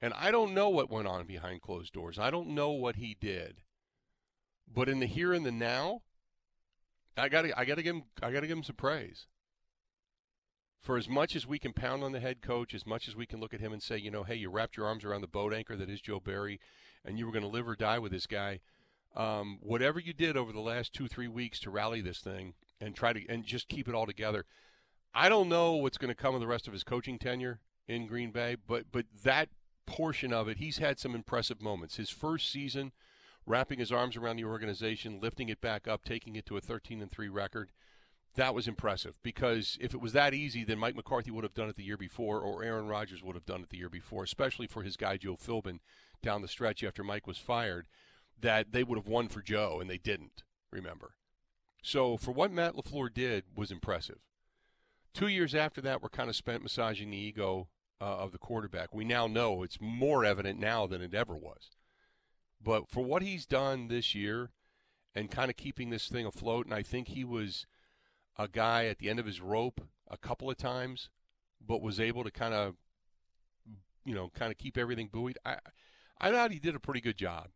[0.00, 2.18] And I don't know what went on behind closed doors.
[2.18, 3.62] I don't know what he did.
[4.72, 6.02] But in the here and the now,
[7.16, 9.26] I got to I got to give him I got to give him some praise.
[10.80, 13.26] For as much as we can pound on the head coach, as much as we
[13.26, 15.28] can look at him and say, you know, hey, you wrapped your arms around the
[15.28, 16.58] boat anchor that is Joe Barry,
[17.04, 18.60] and you were going to live or die with this guy.
[19.14, 22.96] Um, whatever you did over the last two three weeks to rally this thing and
[22.96, 24.46] try to and just keep it all together.
[25.14, 28.06] I don't know what's going to come of the rest of his coaching tenure in
[28.06, 29.50] Green Bay, but but that
[29.86, 31.96] portion of it, he's had some impressive moments.
[31.96, 32.92] His first season
[33.44, 37.02] wrapping his arms around the organization, lifting it back up, taking it to a 13
[37.02, 37.70] and 3 record.
[38.34, 41.68] That was impressive because if it was that easy, then Mike McCarthy would have done
[41.68, 44.66] it the year before, or Aaron Rodgers would have done it the year before, especially
[44.66, 45.80] for his guy Joe Philbin
[46.22, 47.88] down the stretch after Mike was fired,
[48.40, 51.16] that they would have won for Joe, and they didn't, remember.
[51.82, 54.20] So for what Matt LaFleur did was impressive.
[55.14, 57.68] Two years after that, we're kind of spent massaging the ego
[58.00, 58.94] uh, of the quarterback.
[58.94, 61.70] We now know it's more evident now than it ever was.
[62.62, 64.50] But for what he's done this year
[65.14, 67.66] and kind of keeping this thing afloat, and I think he was
[68.38, 71.10] a guy at the end of his rope a couple of times,
[71.64, 72.76] but was able to kind of,
[74.04, 75.38] you know, kind of keep everything buoyed.
[75.44, 75.58] I,
[76.20, 77.48] I thought he did a pretty good job.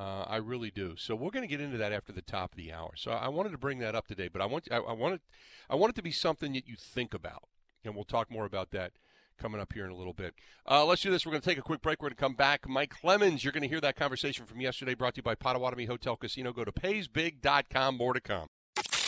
[0.00, 0.94] Uh, I really do.
[0.96, 2.92] So we're going to get into that after the top of the hour.
[2.96, 5.20] So I wanted to bring that up today, but I want I, I want it
[5.68, 7.48] I want it to be something that you think about,
[7.84, 8.92] and we'll talk more about that
[9.38, 10.34] coming up here in a little bit.
[10.66, 11.26] Uh, let's do this.
[11.26, 12.00] We're going to take a quick break.
[12.00, 12.66] We're going to come back.
[12.66, 15.84] Mike Clemens, you're going to hear that conversation from yesterday brought to you by Potawatomi
[15.84, 16.52] Hotel Casino.
[16.52, 17.96] Go to paysbig.com.
[17.96, 18.48] More to come.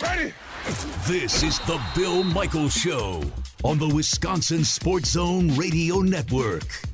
[0.02, 0.32] Ready?
[1.06, 3.22] This is the Bill Michaels Show
[3.64, 6.91] on the Wisconsin Sports Zone Radio Network.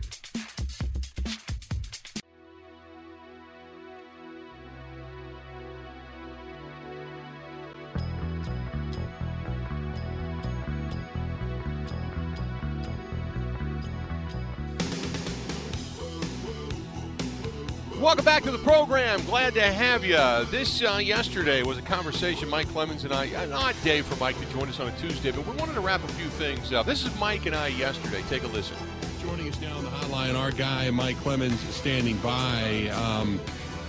[18.28, 19.24] Back to the program.
[19.24, 20.18] Glad to have you.
[20.50, 24.38] This uh, yesterday was a conversation Mike Clemens and I, an odd day for Mike
[24.38, 26.84] to join us on a Tuesday, but we wanted to wrap a few things up.
[26.84, 28.22] This is Mike and I yesterday.
[28.28, 28.76] Take a listen.
[29.22, 32.90] Joining us now on the hotline, our guy Mike Clemens standing by.
[32.92, 33.40] Um,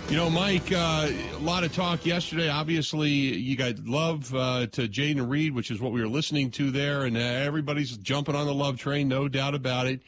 [0.07, 2.47] you know, Mike, uh, a lot of talk yesterday.
[2.47, 6.71] Obviously, you got love uh, to Jayden Reed, which is what we were listening to
[6.71, 9.99] there, and uh, everybody's jumping on the love train, no doubt about it.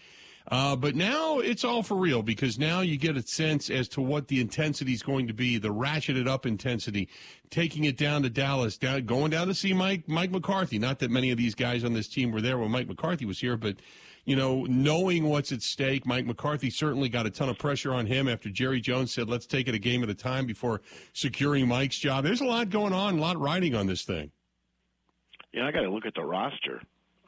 [0.52, 4.02] Uh, but now it's all for real because now you get a sense as to
[4.02, 7.08] what the intensity is going to be, the ratcheted up intensity,
[7.50, 10.78] taking it down to Dallas, down, going down to see Mike Mike McCarthy.
[10.78, 13.40] Not that many of these guys on this team were there when Mike McCarthy was
[13.40, 13.78] here, but
[14.26, 18.06] you know, knowing what's at stake, Mike McCarthy certainly got a ton of pressure on
[18.06, 20.82] him after Jerry Jones said, "Let's take it a game at a time before
[21.14, 24.32] securing Mike's job." There's a lot going on, a lot riding on this thing.
[25.54, 26.82] Yeah, I got to look at the roster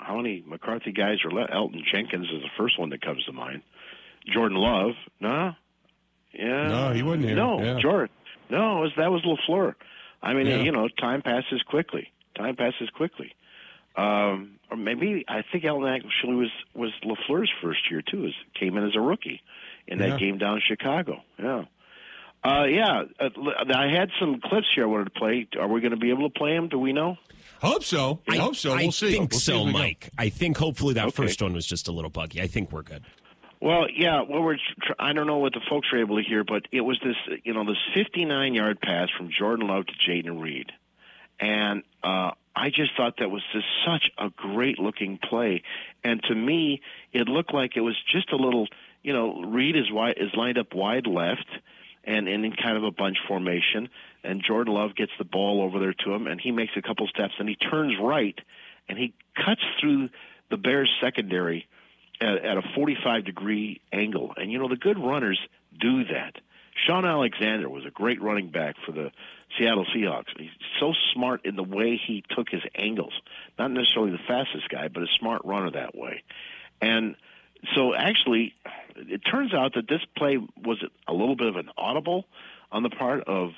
[0.04, 1.52] how many McCarthy guys are left?
[1.52, 3.62] Elgton Jenkins is the first one that comes to mind.
[4.32, 5.54] Jordan Love, no,
[6.34, 7.36] yeah, no, he wasn't here.
[7.36, 7.80] No, yeah.
[7.80, 8.10] Jordan,
[8.50, 9.76] no, was, that was Lafleur.
[10.22, 10.62] I mean, Yeah.
[10.62, 12.12] you know, time passes quickly.
[12.36, 13.34] Time passes quickly.
[13.96, 18.26] Um, or maybe I think Elgton actually was was Lafleur's first year too.
[18.26, 19.42] Is came in as a rookie
[19.88, 20.18] in that Yeah.
[20.18, 21.22] game down in Chicago.
[21.38, 21.66] Yeah.
[22.44, 23.30] Uh, yeah, uh,
[23.74, 25.48] I had some clips here I wanted to play.
[25.58, 26.68] Are we going to be able to play them?
[26.68, 27.16] Do we know?
[27.62, 28.20] Hope so.
[28.30, 28.74] I, hope so.
[28.74, 29.12] I We'll see.
[29.14, 29.78] think We'll see so, as we go.
[29.78, 30.10] Mike.
[30.18, 31.24] I think hopefully that Okay.
[31.24, 32.42] first one was just a little buggy.
[32.42, 33.04] I think we're good.
[33.62, 34.24] Well, yeah.
[34.28, 34.58] Well, we're.
[34.58, 37.16] Tr- I don't know what the folks were able to hear, but it was this,
[37.46, 40.74] you know, this 59-yard pass from Jordan Love to Jayden Reed,
[41.40, 45.64] and uh, I just thought that was just such a great-looking play.
[46.04, 46.82] And to me,
[47.14, 48.68] it looked like it was just a little,
[49.02, 51.48] you know, Reed is wide, is lined up wide left,
[52.04, 53.90] and, and in kind of a bunch formation.
[54.24, 57.08] And Jordan Love gets the ball over there to him, and he makes a couple
[57.08, 58.38] steps, and he turns right,
[58.88, 60.10] and he cuts through
[60.50, 61.68] the Bears secondary
[62.22, 64.34] at, at a 45 degree angle.
[64.38, 65.40] And you know the good runners
[65.80, 66.36] do that.
[66.88, 69.12] Shaun Alexander was a great running back for the
[69.58, 70.38] Seattle Seahawks.
[70.38, 73.14] He's so smart in the way he took his angles.
[73.60, 76.24] Not necessarily the fastest guy, but a smart runner that way.
[76.82, 77.16] And
[77.76, 78.54] so actually,
[78.96, 82.26] it turns out that this play was a little bit of an audible
[82.72, 83.52] on the part of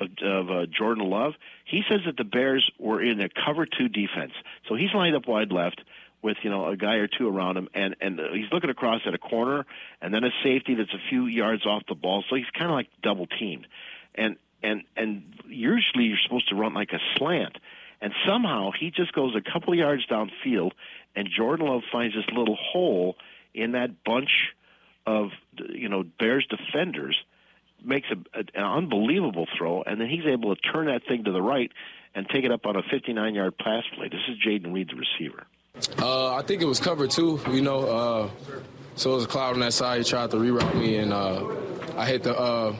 [0.00, 1.34] of, uh, Jordan Love.
[1.64, 4.32] He says that the Bears were in a cover two defense,
[4.68, 5.80] so he's lined up wide left
[6.22, 9.14] with you know a guy or two around him, and and he's looking across at
[9.14, 9.66] a corner,
[10.00, 12.72] and then a safety that's a few yards off the ball, so he's kind of
[12.72, 13.66] like double teamed,
[14.14, 17.58] and and and usually you're supposed to run like a slant,
[18.00, 20.72] and somehow he just goes a couple yards downfield,
[21.14, 23.16] and Jordan Love finds this little hole
[23.58, 24.30] in that bunch
[25.06, 25.30] of
[25.68, 27.16] you know Bears defenders,
[27.84, 31.32] makes a, a, an unbelievable throw, and then he's able to turn that thing to
[31.32, 31.70] the right
[32.14, 34.08] and take it up on a 59-yard pass play.
[34.08, 35.46] This is Jayden Reed, the receiver.
[36.00, 37.40] Uh, I think it was cover two.
[37.50, 38.30] You know, uh,
[38.96, 39.98] so it was a cloud on that side.
[39.98, 41.46] He tried to reroute me, and uh,
[41.96, 42.36] I hit the.
[42.38, 42.74] Uh,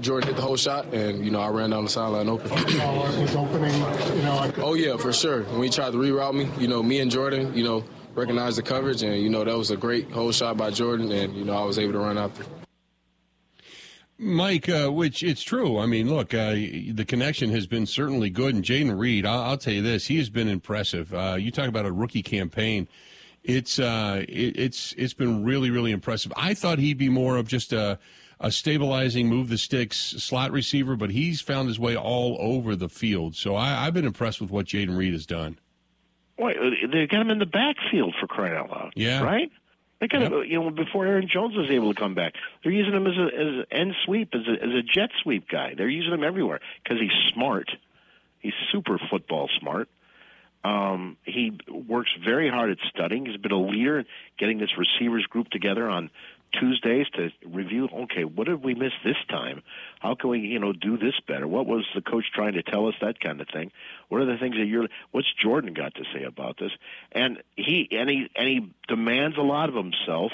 [0.00, 2.50] Jordan hit the whole shot, and you know I ran down the sideline open.
[2.50, 3.72] was opening,
[4.16, 4.52] you know.
[4.58, 5.44] Oh yeah, for sure.
[5.44, 8.62] When he tried to reroute me, you know, me and Jordan, you know, recognized the
[8.62, 11.54] coverage, and you know that was a great whole shot by Jordan, and you know
[11.54, 12.46] I was able to run out there.
[14.16, 15.78] Mike, uh, which it's true.
[15.78, 18.54] I mean, look, uh, the connection has been certainly good.
[18.54, 21.12] And Jayden Reed, I'll, I'll, tell you this, he has been impressive.
[21.12, 22.88] Uh, you talk about a rookie campaign.
[23.42, 26.32] It's uh, it, it's it's been really really impressive.
[26.36, 27.98] I thought he'd be more of just a,
[28.40, 32.88] a stabilizing, move the sticks slot receiver, but he's found his way all over the
[32.88, 33.34] field.
[33.34, 35.58] So I, have been impressed with what Jayden Reed has done.
[36.36, 36.54] Boy,
[36.90, 38.92] they got him in the backfield for crying out loud.
[38.96, 39.50] Yeah, right.
[40.00, 40.32] They got yep.
[40.46, 43.24] you know, before Aaron Jones was able to come back, they're using him as a
[43.26, 45.74] as an end sweep, as a as a jet sweep guy.
[45.76, 47.70] They're using him everywhere because he's smart.
[48.40, 49.88] He's super football smart.
[50.64, 53.26] Um, he works very hard at studying.
[53.26, 54.06] He's been a leader in
[54.38, 56.10] getting this receivers group together on
[56.58, 57.88] Tuesdays to review.
[57.92, 59.62] Okay, what did we miss this time?
[60.00, 61.46] How can we, you know, do this better?
[61.46, 62.94] What was the coach trying to tell us?
[63.00, 63.72] That kind of thing.
[64.08, 64.88] What are the things that you're?
[65.10, 66.72] What's Jordan got to say about this?
[67.12, 70.32] And he and he and he demands a lot of himself.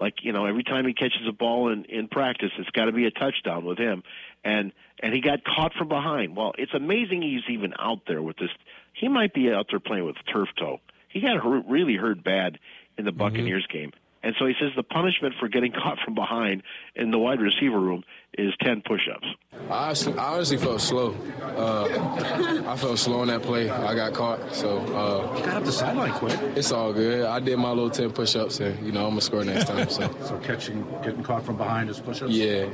[0.00, 2.92] Like you know, every time he catches a ball in in practice, it's got to
[2.92, 4.02] be a touchdown with him.
[4.44, 6.36] And and he got caught from behind.
[6.36, 8.50] Well, it's amazing he's even out there with this.
[8.92, 10.80] He might be out there playing with turf toe.
[11.08, 12.58] He got hurt, really hurt bad
[12.96, 13.18] in the mm-hmm.
[13.18, 13.78] Buccaneers mm-hmm.
[13.78, 13.92] game.
[14.22, 16.62] And so he says the punishment for getting caught from behind
[16.94, 18.04] in the wide receiver room
[18.36, 19.26] is 10 push ups.
[19.70, 21.14] I honestly, I honestly felt slow.
[21.42, 23.70] Uh, I felt slow in that play.
[23.70, 24.54] I got caught.
[24.54, 26.38] So, uh, got up the sideline quick.
[26.54, 27.24] It's all good.
[27.24, 29.66] I did my little 10 push ups, and, you know, I'm going to score next
[29.66, 29.88] time.
[29.88, 30.14] So.
[30.26, 32.32] so, catching, getting caught from behind is push ups?
[32.32, 32.68] Yeah.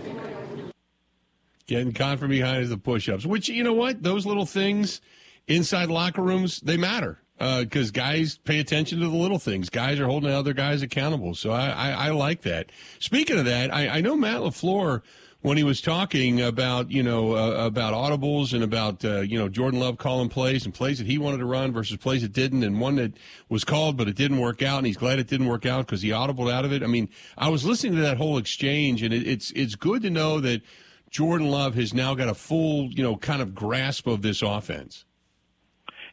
[1.67, 4.03] Getting caught from behind is the push ups, which, you know what?
[4.03, 5.01] Those little things
[5.47, 9.69] inside locker rooms, they matter because uh, guys pay attention to the little things.
[9.69, 11.35] Guys are holding other guys accountable.
[11.35, 12.71] So I, I, I like that.
[12.99, 15.03] Speaking of that, I, I, know Matt LaFleur
[15.47, 19.49] when he was talking about you know uh, about audibles and about uh, you know
[19.49, 22.65] Jordan Love calling plays and plays that he wanted to run versus plays that didn't,
[22.65, 23.13] and one that
[23.49, 26.03] was called but it didn't work out, and he's glad it didn't work out because
[26.03, 26.83] he audibled out of it.
[26.83, 30.11] I mean, I was listening to that whole exchange, and it, it's it's good to
[30.11, 30.63] know that
[31.11, 35.06] Jordan Love has now got a full you know kind of grasp of this offense.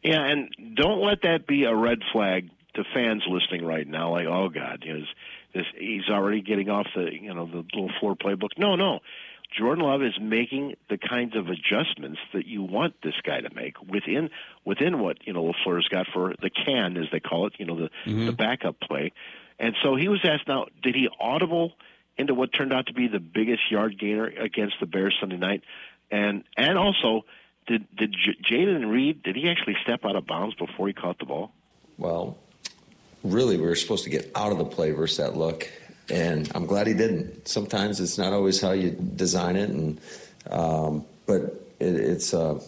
[0.04, 4.12] Yeah, and don't let that be a red flag to fans listening right now.
[4.12, 5.04] Like, oh God, you know,
[5.54, 8.50] this, he's already getting off the you know the little floor playbook.
[8.58, 9.00] No, no.
[9.56, 13.80] Jordan Love is making the kinds of adjustments that you want this guy to make
[13.80, 14.30] within
[14.64, 17.76] within what you know LaFleur's got for the can, as they call it, you know
[17.76, 18.26] the mm-hmm.
[18.26, 19.12] the backup play.
[19.58, 21.72] And so he was asked, now, did he audible
[22.18, 25.62] into what turned out to be the biggest yard gainer against the Bears Sunday night?
[26.10, 27.24] And and also,
[27.66, 31.18] did did J- Jayden Reed did he actually step out of bounds before he caught
[31.18, 31.52] the ball?
[31.98, 32.36] Well,
[33.22, 35.70] really, we were supposed to get out of the play versus that look,
[36.10, 37.48] and I'm glad he didn't.
[37.48, 40.00] Sometimes it's not always how you design it, and
[40.50, 41.42] um, but
[41.80, 42.60] it, it's uh,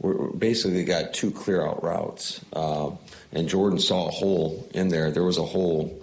[0.00, 2.90] we're basically got two clear out routes, uh,
[3.32, 5.10] and Jordan saw a hole in there.
[5.10, 6.02] There was a hole,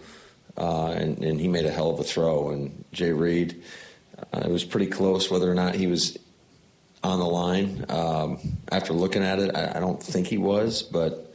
[0.57, 2.49] uh, and, and, he made a hell of a throw.
[2.49, 3.61] And Jay Reed,
[4.33, 6.17] uh, it was pretty close whether or not he was
[7.03, 7.85] on the line.
[7.89, 8.39] Um,
[8.71, 11.33] after looking at it, I, I, don't think he was, but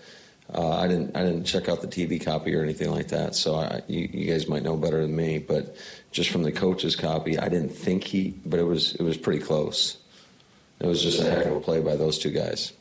[0.52, 1.16] uh, I didn't.
[1.16, 3.34] I didn't check out the TV copy or anything like that.
[3.34, 5.38] So I, you, you, guys might know better than me.
[5.38, 5.76] But
[6.12, 8.34] just from the coach's copy, I didn't think he.
[8.44, 9.98] But it was it was pretty close.
[10.80, 12.72] It was just a heck of a play by those two guys.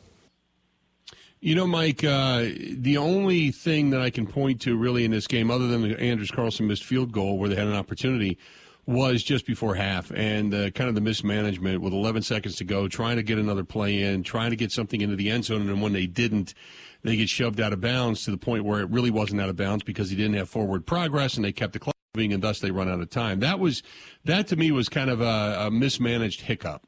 [1.40, 5.28] You know, Mike, uh, the only thing that I can point to really in this
[5.28, 8.38] game, other than the Anders Carlson missed field goal where they had an opportunity,
[8.86, 12.88] was just before half, and uh, kind of the mismanagement with 11 seconds to go,
[12.88, 15.82] trying to get another play in, trying to get something into the end zone, and
[15.82, 16.54] when they didn't,
[17.02, 19.56] they get shoved out of bounds to the point where it really wasn't out of
[19.56, 22.60] bounds because he didn't have forward progress, and they kept the clock moving, and thus
[22.60, 23.40] they run out of time.
[23.40, 23.84] That was
[24.26, 26.84] that to me was kind of a, a mismanaged hiccup.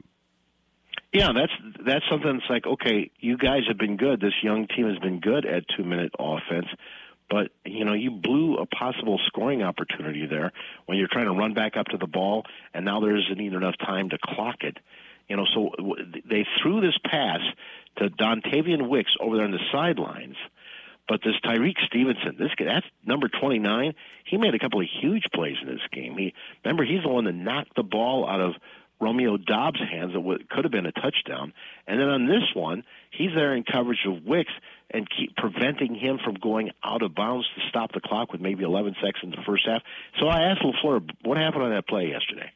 [1.13, 1.53] Yeah, that's
[1.85, 4.19] that's something that's like, okay, you guys have been good.
[4.19, 6.67] This young team has been good at two minute offense,
[7.29, 10.51] but you know you blew a possible scoring opportunity there
[10.85, 13.57] when you're trying to run back up to the ball, and now there isn't even
[13.57, 14.77] enough time to clock it.
[15.27, 15.71] You know, so
[16.29, 17.39] they threw this pass
[17.97, 20.35] to Dontayvion Wicks over there on the sidelines.
[21.07, 23.93] But this Tyrique Stevenson, this guy, that's number 29.
[24.25, 26.17] He made a couple of huge plays in this game.
[26.17, 28.53] He remember he's the one that knocked the ball out of
[28.99, 31.53] Romeo Doubs' hands that could have been a touchdown.
[31.87, 34.51] And then on this one, he's there in coverage of Wicks
[34.91, 38.63] and keep preventing him from going out of bounds to stop the clock with maybe
[38.63, 39.81] 11 seconds in the first half.
[40.19, 42.51] So I asked LaFleur, what happened on that play yesterday?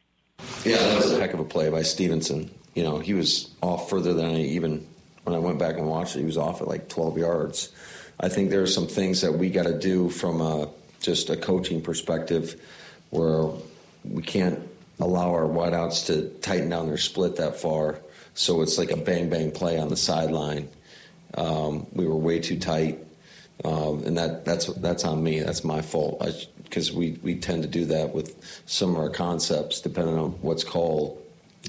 [0.63, 2.49] Yeah, that was a heck of a play by Stevenson.
[2.75, 4.87] You know, he was off further than I even
[5.23, 6.19] when I went back and watched it.
[6.19, 7.71] He was off at like 12 yards.
[8.19, 10.69] I think there are some things that we got to do from a,
[11.01, 12.61] just a coaching perspective
[13.09, 13.49] where
[14.03, 14.68] we can't
[14.99, 17.99] allow our wideouts to tighten down their split that far.
[18.33, 20.69] So it's like a bang bang play on the sideline.
[21.35, 22.99] Um, we were way too tight,
[23.63, 25.39] um, and that that's that's on me.
[25.39, 26.23] That's my fault
[26.63, 28.35] because we we tend to do that with
[28.65, 31.21] some of our concepts depending on what's called,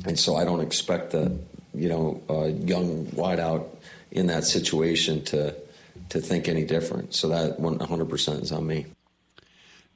[0.07, 1.37] and so I don't expect the
[1.75, 3.67] you know a young wideout
[4.11, 5.55] in that situation to
[6.11, 7.15] to think any different.
[7.15, 8.87] So that 100% is on me.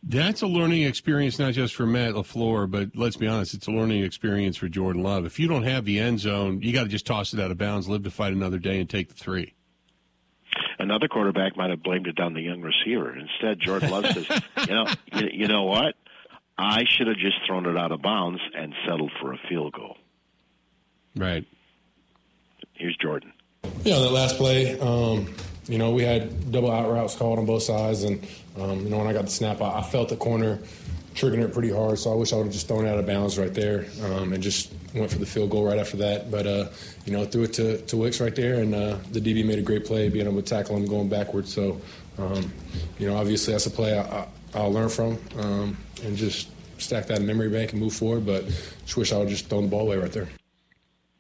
[0.07, 3.70] That's a learning experience, not just for Matt LaFleur, but let's be honest, it's a
[3.70, 5.24] learning experience for Jordan Love.
[5.24, 7.57] If you don't have the end zone, you got to just toss it out of
[7.57, 9.55] bounds, live to fight another day, and take the three.
[10.78, 13.16] Another quarterback might have blamed it on the young receiver.
[13.16, 14.28] Instead, Jordan Love says,
[14.68, 15.94] "You know, you, you know what?
[16.59, 19.96] I should have just thrown it out of bounds and settled for a field goal."
[21.16, 21.46] Right.
[22.74, 23.32] Here's Jordan.
[23.84, 24.78] Yeah, that last play.
[24.78, 25.32] Um,
[25.67, 28.27] you know, we had double out routes called on both sides, and
[28.59, 30.59] um, you know, when I got the snap, I, I, felt the corner
[31.15, 31.99] triggering it pretty hard.
[31.99, 34.33] So I wish I would have just thrown it out of bounds right there um,
[34.33, 36.31] and just went for the field goal right after that.
[36.31, 36.69] But uh,
[37.07, 39.62] you know, threw it to, to Wicks right there, and uh, the DB made a
[39.62, 41.53] great play, being able to tackle him going backwards.
[41.53, 41.81] So
[42.19, 42.53] um,
[42.99, 46.49] you know, obviously that's a play I, will learn from um, and just
[46.79, 48.27] stack that in memory bank and move forward.
[48.27, 48.47] But
[48.85, 50.29] just wish I would have just thrown the ball away right there.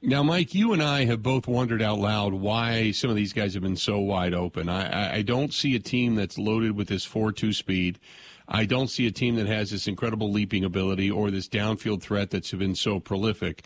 [0.06, 3.54] Now, Mike, you and I have both wondered out loud why some of these guys
[3.54, 4.68] have been so wide open.
[4.68, 7.98] I, I don't see a team that's loaded with this 4 2 speed.
[8.46, 12.30] I don't see a team that has this incredible leaping ability or this downfield threat
[12.30, 13.64] that's been so prolific.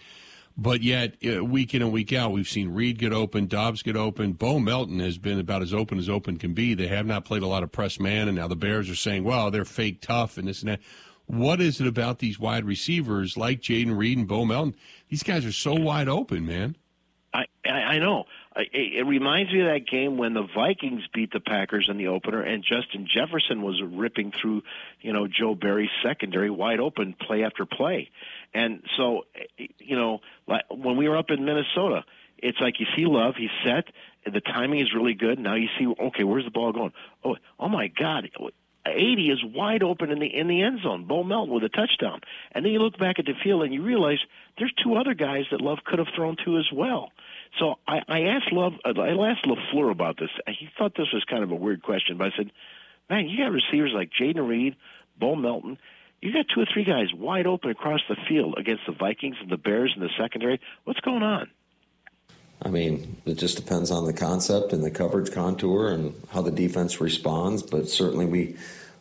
[0.56, 3.96] But yet, uh, week in and week out, we've seen Reed get open, Doubs get
[3.96, 4.32] open.
[4.32, 6.74] Bo Melton has been about as open as open can be.
[6.74, 9.24] They have not played a lot of press man, and now the Bears are saying,
[9.24, 10.80] well, they're fake tough and this and that.
[11.28, 14.74] What is it about these wide receivers like Jayden Reed and Bo Melton?
[15.08, 16.76] These guys are so wide open, man.
[17.32, 18.24] I I know.
[18.56, 22.42] It reminds me of that game when the Vikings beat the Packers in the opener,
[22.42, 24.62] and Justin Jefferson was ripping through,
[25.00, 28.10] you know, Joe Barry's secondary wide open play after play.
[28.52, 29.26] And so,
[29.78, 30.20] you know,
[30.70, 32.04] when we were up in Minnesota,
[32.38, 33.84] it's like you see Love, he's set,
[34.24, 35.38] the timing is really good.
[35.38, 36.92] Now you see, okay, where's the ball going?
[37.24, 38.28] Oh, oh my God,
[38.88, 41.04] 80 is wide open in the in the end zone.
[41.04, 42.20] Bo Melton with a touchdown,
[42.52, 44.18] and then you look back at the field and you realize
[44.58, 47.10] there's two other guys that Love could have thrown to as well.
[47.58, 50.30] So I, I asked Love, uh, I asked LaFleur about this.
[50.46, 52.52] He thought this was kind of a weird question, but I said,
[53.08, 54.76] "Man, you got receivers like Jayden Reed,
[55.18, 55.78] Bo Melton.
[56.20, 59.50] You got two or three guys wide open across the field against the Vikings and
[59.50, 60.60] the Bears in the secondary.
[60.84, 61.50] What's going on?"
[62.60, 66.50] I mean, it just depends on the concept and the coverage contour and how the
[66.50, 67.62] defense responds.
[67.62, 68.56] But certainly, we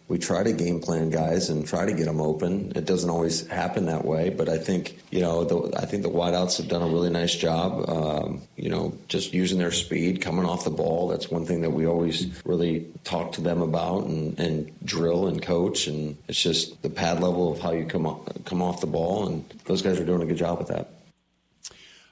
[0.08, 2.72] we try to game plan guys and try to get them open.
[2.76, 6.10] It doesn't always happen that way, but I think you know the, I think the
[6.10, 7.90] wideouts have done a really nice job.
[7.90, 11.08] Um, you know, just using their speed, coming off the ball.
[11.08, 15.42] That's one thing that we always really talk to them about and, and drill and
[15.42, 15.88] coach.
[15.88, 19.28] And it's just the pad level of how you come off, come off the ball,
[19.28, 20.97] and those guys are doing a good job with that.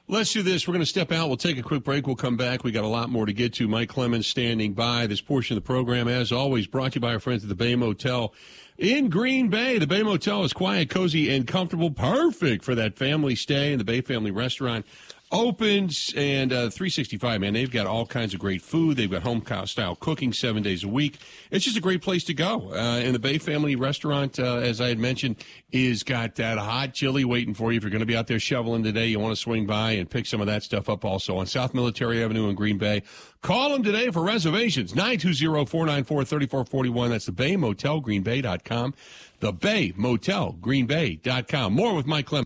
[0.08, 0.68] Let's do this.
[0.68, 1.30] We're going to step out.
[1.30, 2.06] We'll take a quick break.
[2.06, 2.64] We'll come back.
[2.64, 3.68] We got a lot more to get to.
[3.68, 5.08] Mike Clemens standing by.
[5.08, 7.56] This portion of the program, as always, brought to you by our friends at the
[7.56, 8.32] Bay Motel
[8.78, 9.80] in Green Bay.
[9.80, 11.90] The Bay Motel is quiet, cozy, and comfortable.
[11.90, 14.86] Perfect for that family stay in the Bay Family Restaurant
[15.32, 18.98] opens and uh, 365 man they've got all kinds of great food.
[18.98, 21.18] They've got home style cooking seven days a week.
[21.52, 22.72] It's just a great place to go.
[22.72, 25.38] Uh, and the bay family restaurant uh, as i had mentioned
[25.72, 27.78] is got that hot chili waiting for you.
[27.78, 30.10] If you're going to be out there shoveling today you want to swing by and
[30.10, 33.04] pick some of that stuff up also on south military avenue in green bay.
[33.42, 34.94] Call them today for reservations.
[34.94, 38.94] 920-494-3441 that's the bay motel greenbay.com
[39.40, 42.46] the bay motel greenbay.com more with mike clemens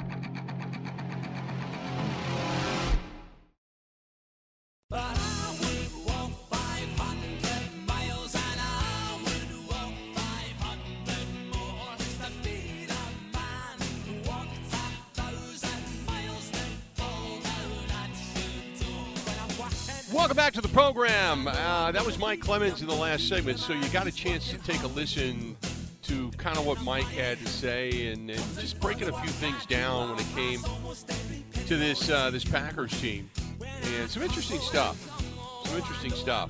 [20.81, 21.47] Program.
[21.47, 24.57] Uh, that was Mike Clemens in the last segment, so you got a chance to
[24.57, 25.55] take a listen
[26.01, 29.63] to kind of what Mike had to say and, and just breaking a few things
[29.67, 30.59] down when it came
[31.67, 33.29] to this uh, this Packers team
[33.99, 34.97] and some interesting stuff.
[35.65, 36.49] Some interesting stuff.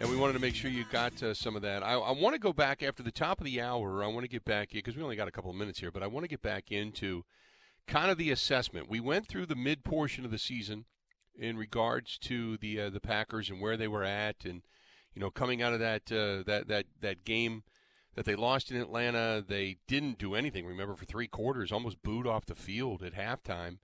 [0.00, 1.84] And we wanted to make sure you got uh, some of that.
[1.84, 4.02] I, I want to go back after the top of the hour.
[4.02, 6.02] I want to get back because we only got a couple of minutes here, but
[6.02, 7.24] I want to get back into
[7.86, 8.90] kind of the assessment.
[8.90, 10.86] We went through the mid portion of the season
[11.38, 14.62] in regards to the uh, the Packers and where they were at, and
[15.14, 17.62] you know, coming out of that uh, that that that game
[18.14, 20.66] that they lost in Atlanta, they didn't do anything.
[20.66, 23.78] Remember, for three quarters, almost booed off the field at halftime.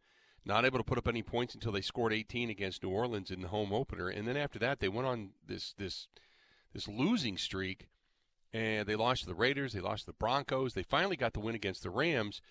[0.44, 3.40] Not able to put up any points until they scored 18 against New Orleans in
[3.40, 6.08] the home opener, and then after that, they went on this this
[6.74, 7.88] this losing streak,
[8.52, 11.40] and they lost to the Raiders, they lost to the Broncos, they finally got the
[11.40, 12.42] win against the Rams,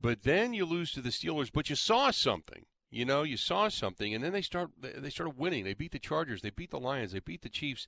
[0.00, 1.50] but then you lose to the Steelers.
[1.52, 2.66] But you saw something.
[2.90, 5.64] You know, you saw something, and then they start they started winning.
[5.64, 7.86] They beat the Chargers, they beat the Lions, they beat the Chiefs,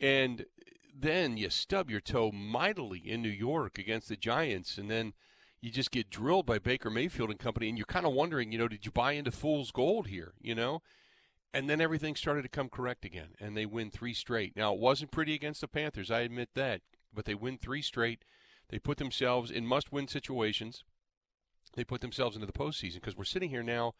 [0.00, 0.46] and
[0.96, 5.14] then you stub your toe mightily in New York against the Giants, and then
[5.60, 8.58] you just get drilled by Baker Mayfield and company, and you're kind of wondering, you
[8.58, 10.34] know, did you buy into fool's gold here?
[10.40, 10.82] You know,
[11.52, 14.56] and then everything started to come correct again, and they win three straight.
[14.56, 18.24] Now it wasn't pretty against the Panthers, I admit that, but they win three straight.
[18.68, 20.84] They put themselves in must-win situations.
[21.74, 23.94] They put themselves into the postseason because we're sitting here now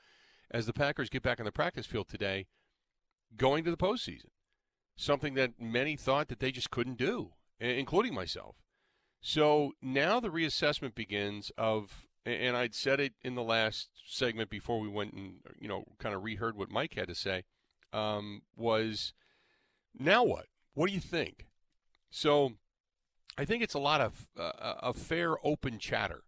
[0.51, 2.47] as the Packers get back on the practice field today,
[3.37, 4.31] going to the postseason.
[4.97, 8.57] Something that many thought that they just couldn't do, including myself.
[9.21, 14.81] So now the reassessment begins of, and I'd said it in the last segment before
[14.81, 17.45] we went and, you know, kind of reheard what Mike had to say,
[17.93, 19.13] um, was
[19.99, 20.47] now what?
[20.75, 21.47] What do you think?
[22.11, 22.53] So
[23.39, 26.25] I think it's a lot of uh, a fair, open chatter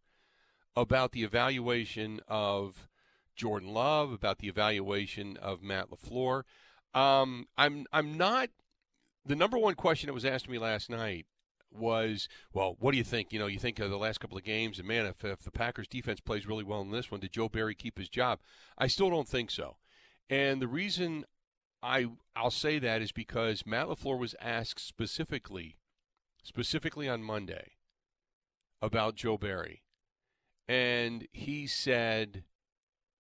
[0.74, 2.88] about the evaluation of
[3.34, 6.42] Jordan Love, about the evaluation of Matt LaFleur.
[6.94, 8.50] Um, I'm I'm not
[9.24, 11.26] the number one question that was asked to me last night
[11.70, 13.32] was, well, what do you think?
[13.32, 15.50] You know, you think of the last couple of games, and man, if, if the
[15.50, 18.40] Packers defense plays really well in this one, did Joe Barry keep his job?
[18.76, 19.76] I still don't think so.
[20.28, 21.24] And the reason
[21.82, 25.76] I I'll say that is because Matt LaFleur was asked specifically,
[26.42, 27.72] specifically on Monday,
[28.80, 29.82] about Joe Barry,
[30.68, 32.44] and he said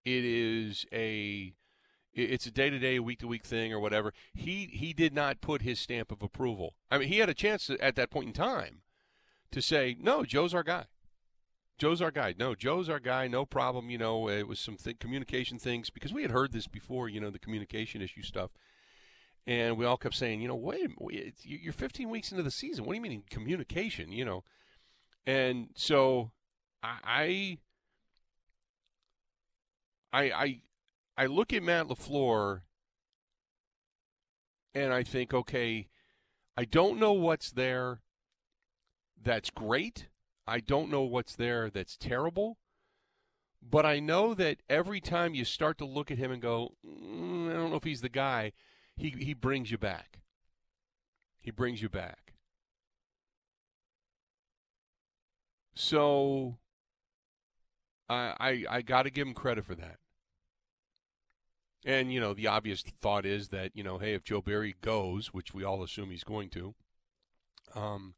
[0.05, 1.53] it is a
[2.13, 4.13] it's a day to day, week to week thing or whatever.
[4.33, 6.75] He he did not put his stamp of approval.
[6.89, 8.81] I mean, he had a chance at that point in time
[9.51, 10.85] to say, "No, Joe's our guy.
[11.77, 12.35] Joe's our guy.
[12.37, 13.27] No, Joe's our guy.
[13.27, 16.67] No problem." You know, it was some th- communication things because we had heard this
[16.67, 17.07] before.
[17.07, 18.51] You know, the communication issue stuff,
[19.47, 22.83] and we all kept saying, "You know, wait, wait you're 15 weeks into the season.
[22.85, 24.43] What do you mean communication?" You know,
[25.25, 26.31] and so
[26.83, 27.57] I I
[30.11, 30.61] I I
[31.17, 32.61] I look at Matt LaFleur
[34.73, 35.87] and I think, okay,
[36.55, 38.01] I don't know what's there
[39.23, 40.07] that's great.
[40.47, 42.57] I don't know what's there that's terrible.
[43.61, 47.49] But I know that every time you start to look at him and go, mm,
[47.49, 48.53] I don't know if he's the guy,
[48.97, 50.19] he, he brings you back.
[51.39, 52.33] He brings you back.
[55.75, 56.57] So
[58.11, 59.97] I I, I got to give him credit for that.
[61.83, 65.33] And, you know, the obvious thought is that, you know, hey, if Joe Barry goes,
[65.33, 66.75] which we all assume he's going to,
[67.73, 68.13] um,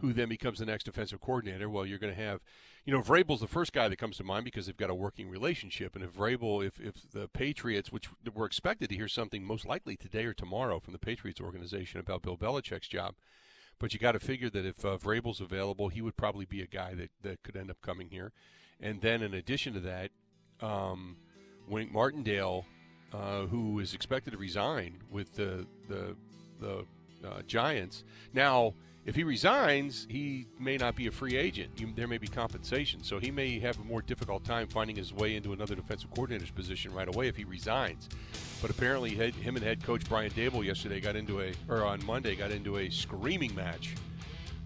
[0.00, 2.40] who then becomes the next defensive coordinator, well, you're going to have,
[2.84, 5.30] you know, Vrabel's the first guy that comes to mind because they've got a working
[5.30, 5.94] relationship.
[5.94, 9.96] And if Vrabel, if, if the Patriots, which we're expected to hear something most likely
[9.96, 13.14] today or tomorrow from the Patriots organization about Bill Belichick's job,
[13.78, 16.66] but you got to figure that if uh, Vrabel's available, he would probably be a
[16.66, 18.32] guy that, that could end up coming here.
[18.82, 20.10] And then in addition to that,
[20.60, 21.16] um,
[21.68, 22.64] Wink Martindale–
[23.12, 26.16] uh, who is expected to resign with the the
[26.60, 26.84] the
[27.26, 28.04] uh, Giants.
[28.32, 28.74] Now,
[29.04, 31.70] if he resigns, he may not be a free agent.
[31.96, 35.36] There may be compensation, so he may have a more difficult time finding his way
[35.36, 38.08] into another defensive coordinator's position right away if he resigns.
[38.60, 42.04] But apparently, head, him and head coach Brian Daboll yesterday got into a, or on
[42.04, 43.94] Monday got into a screaming match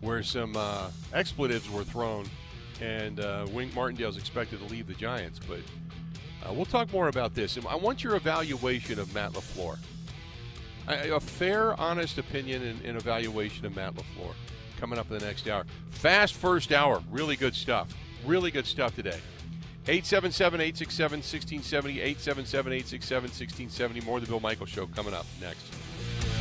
[0.01, 2.27] where some uh, expletives were thrown,
[2.81, 5.41] and uh, Wink is expected to leave the Giants.
[5.47, 5.61] But
[6.47, 7.59] uh, we'll talk more about this.
[7.69, 9.79] I want your evaluation of Matt LaFleur.
[10.87, 14.35] A, a fair, honest opinion and, and, evaluation of Matt LaFleur
[14.79, 15.65] coming up in the next hour.
[15.91, 17.03] Fast first hour.
[17.11, 17.95] Really good stuff.
[18.27, 19.19] Really good stuff today.
[19.87, 22.01] 877 867 1670.
[22.01, 24.01] 877 867 1670.
[24.01, 26.34] More of the Bill Michaels Show coming up next.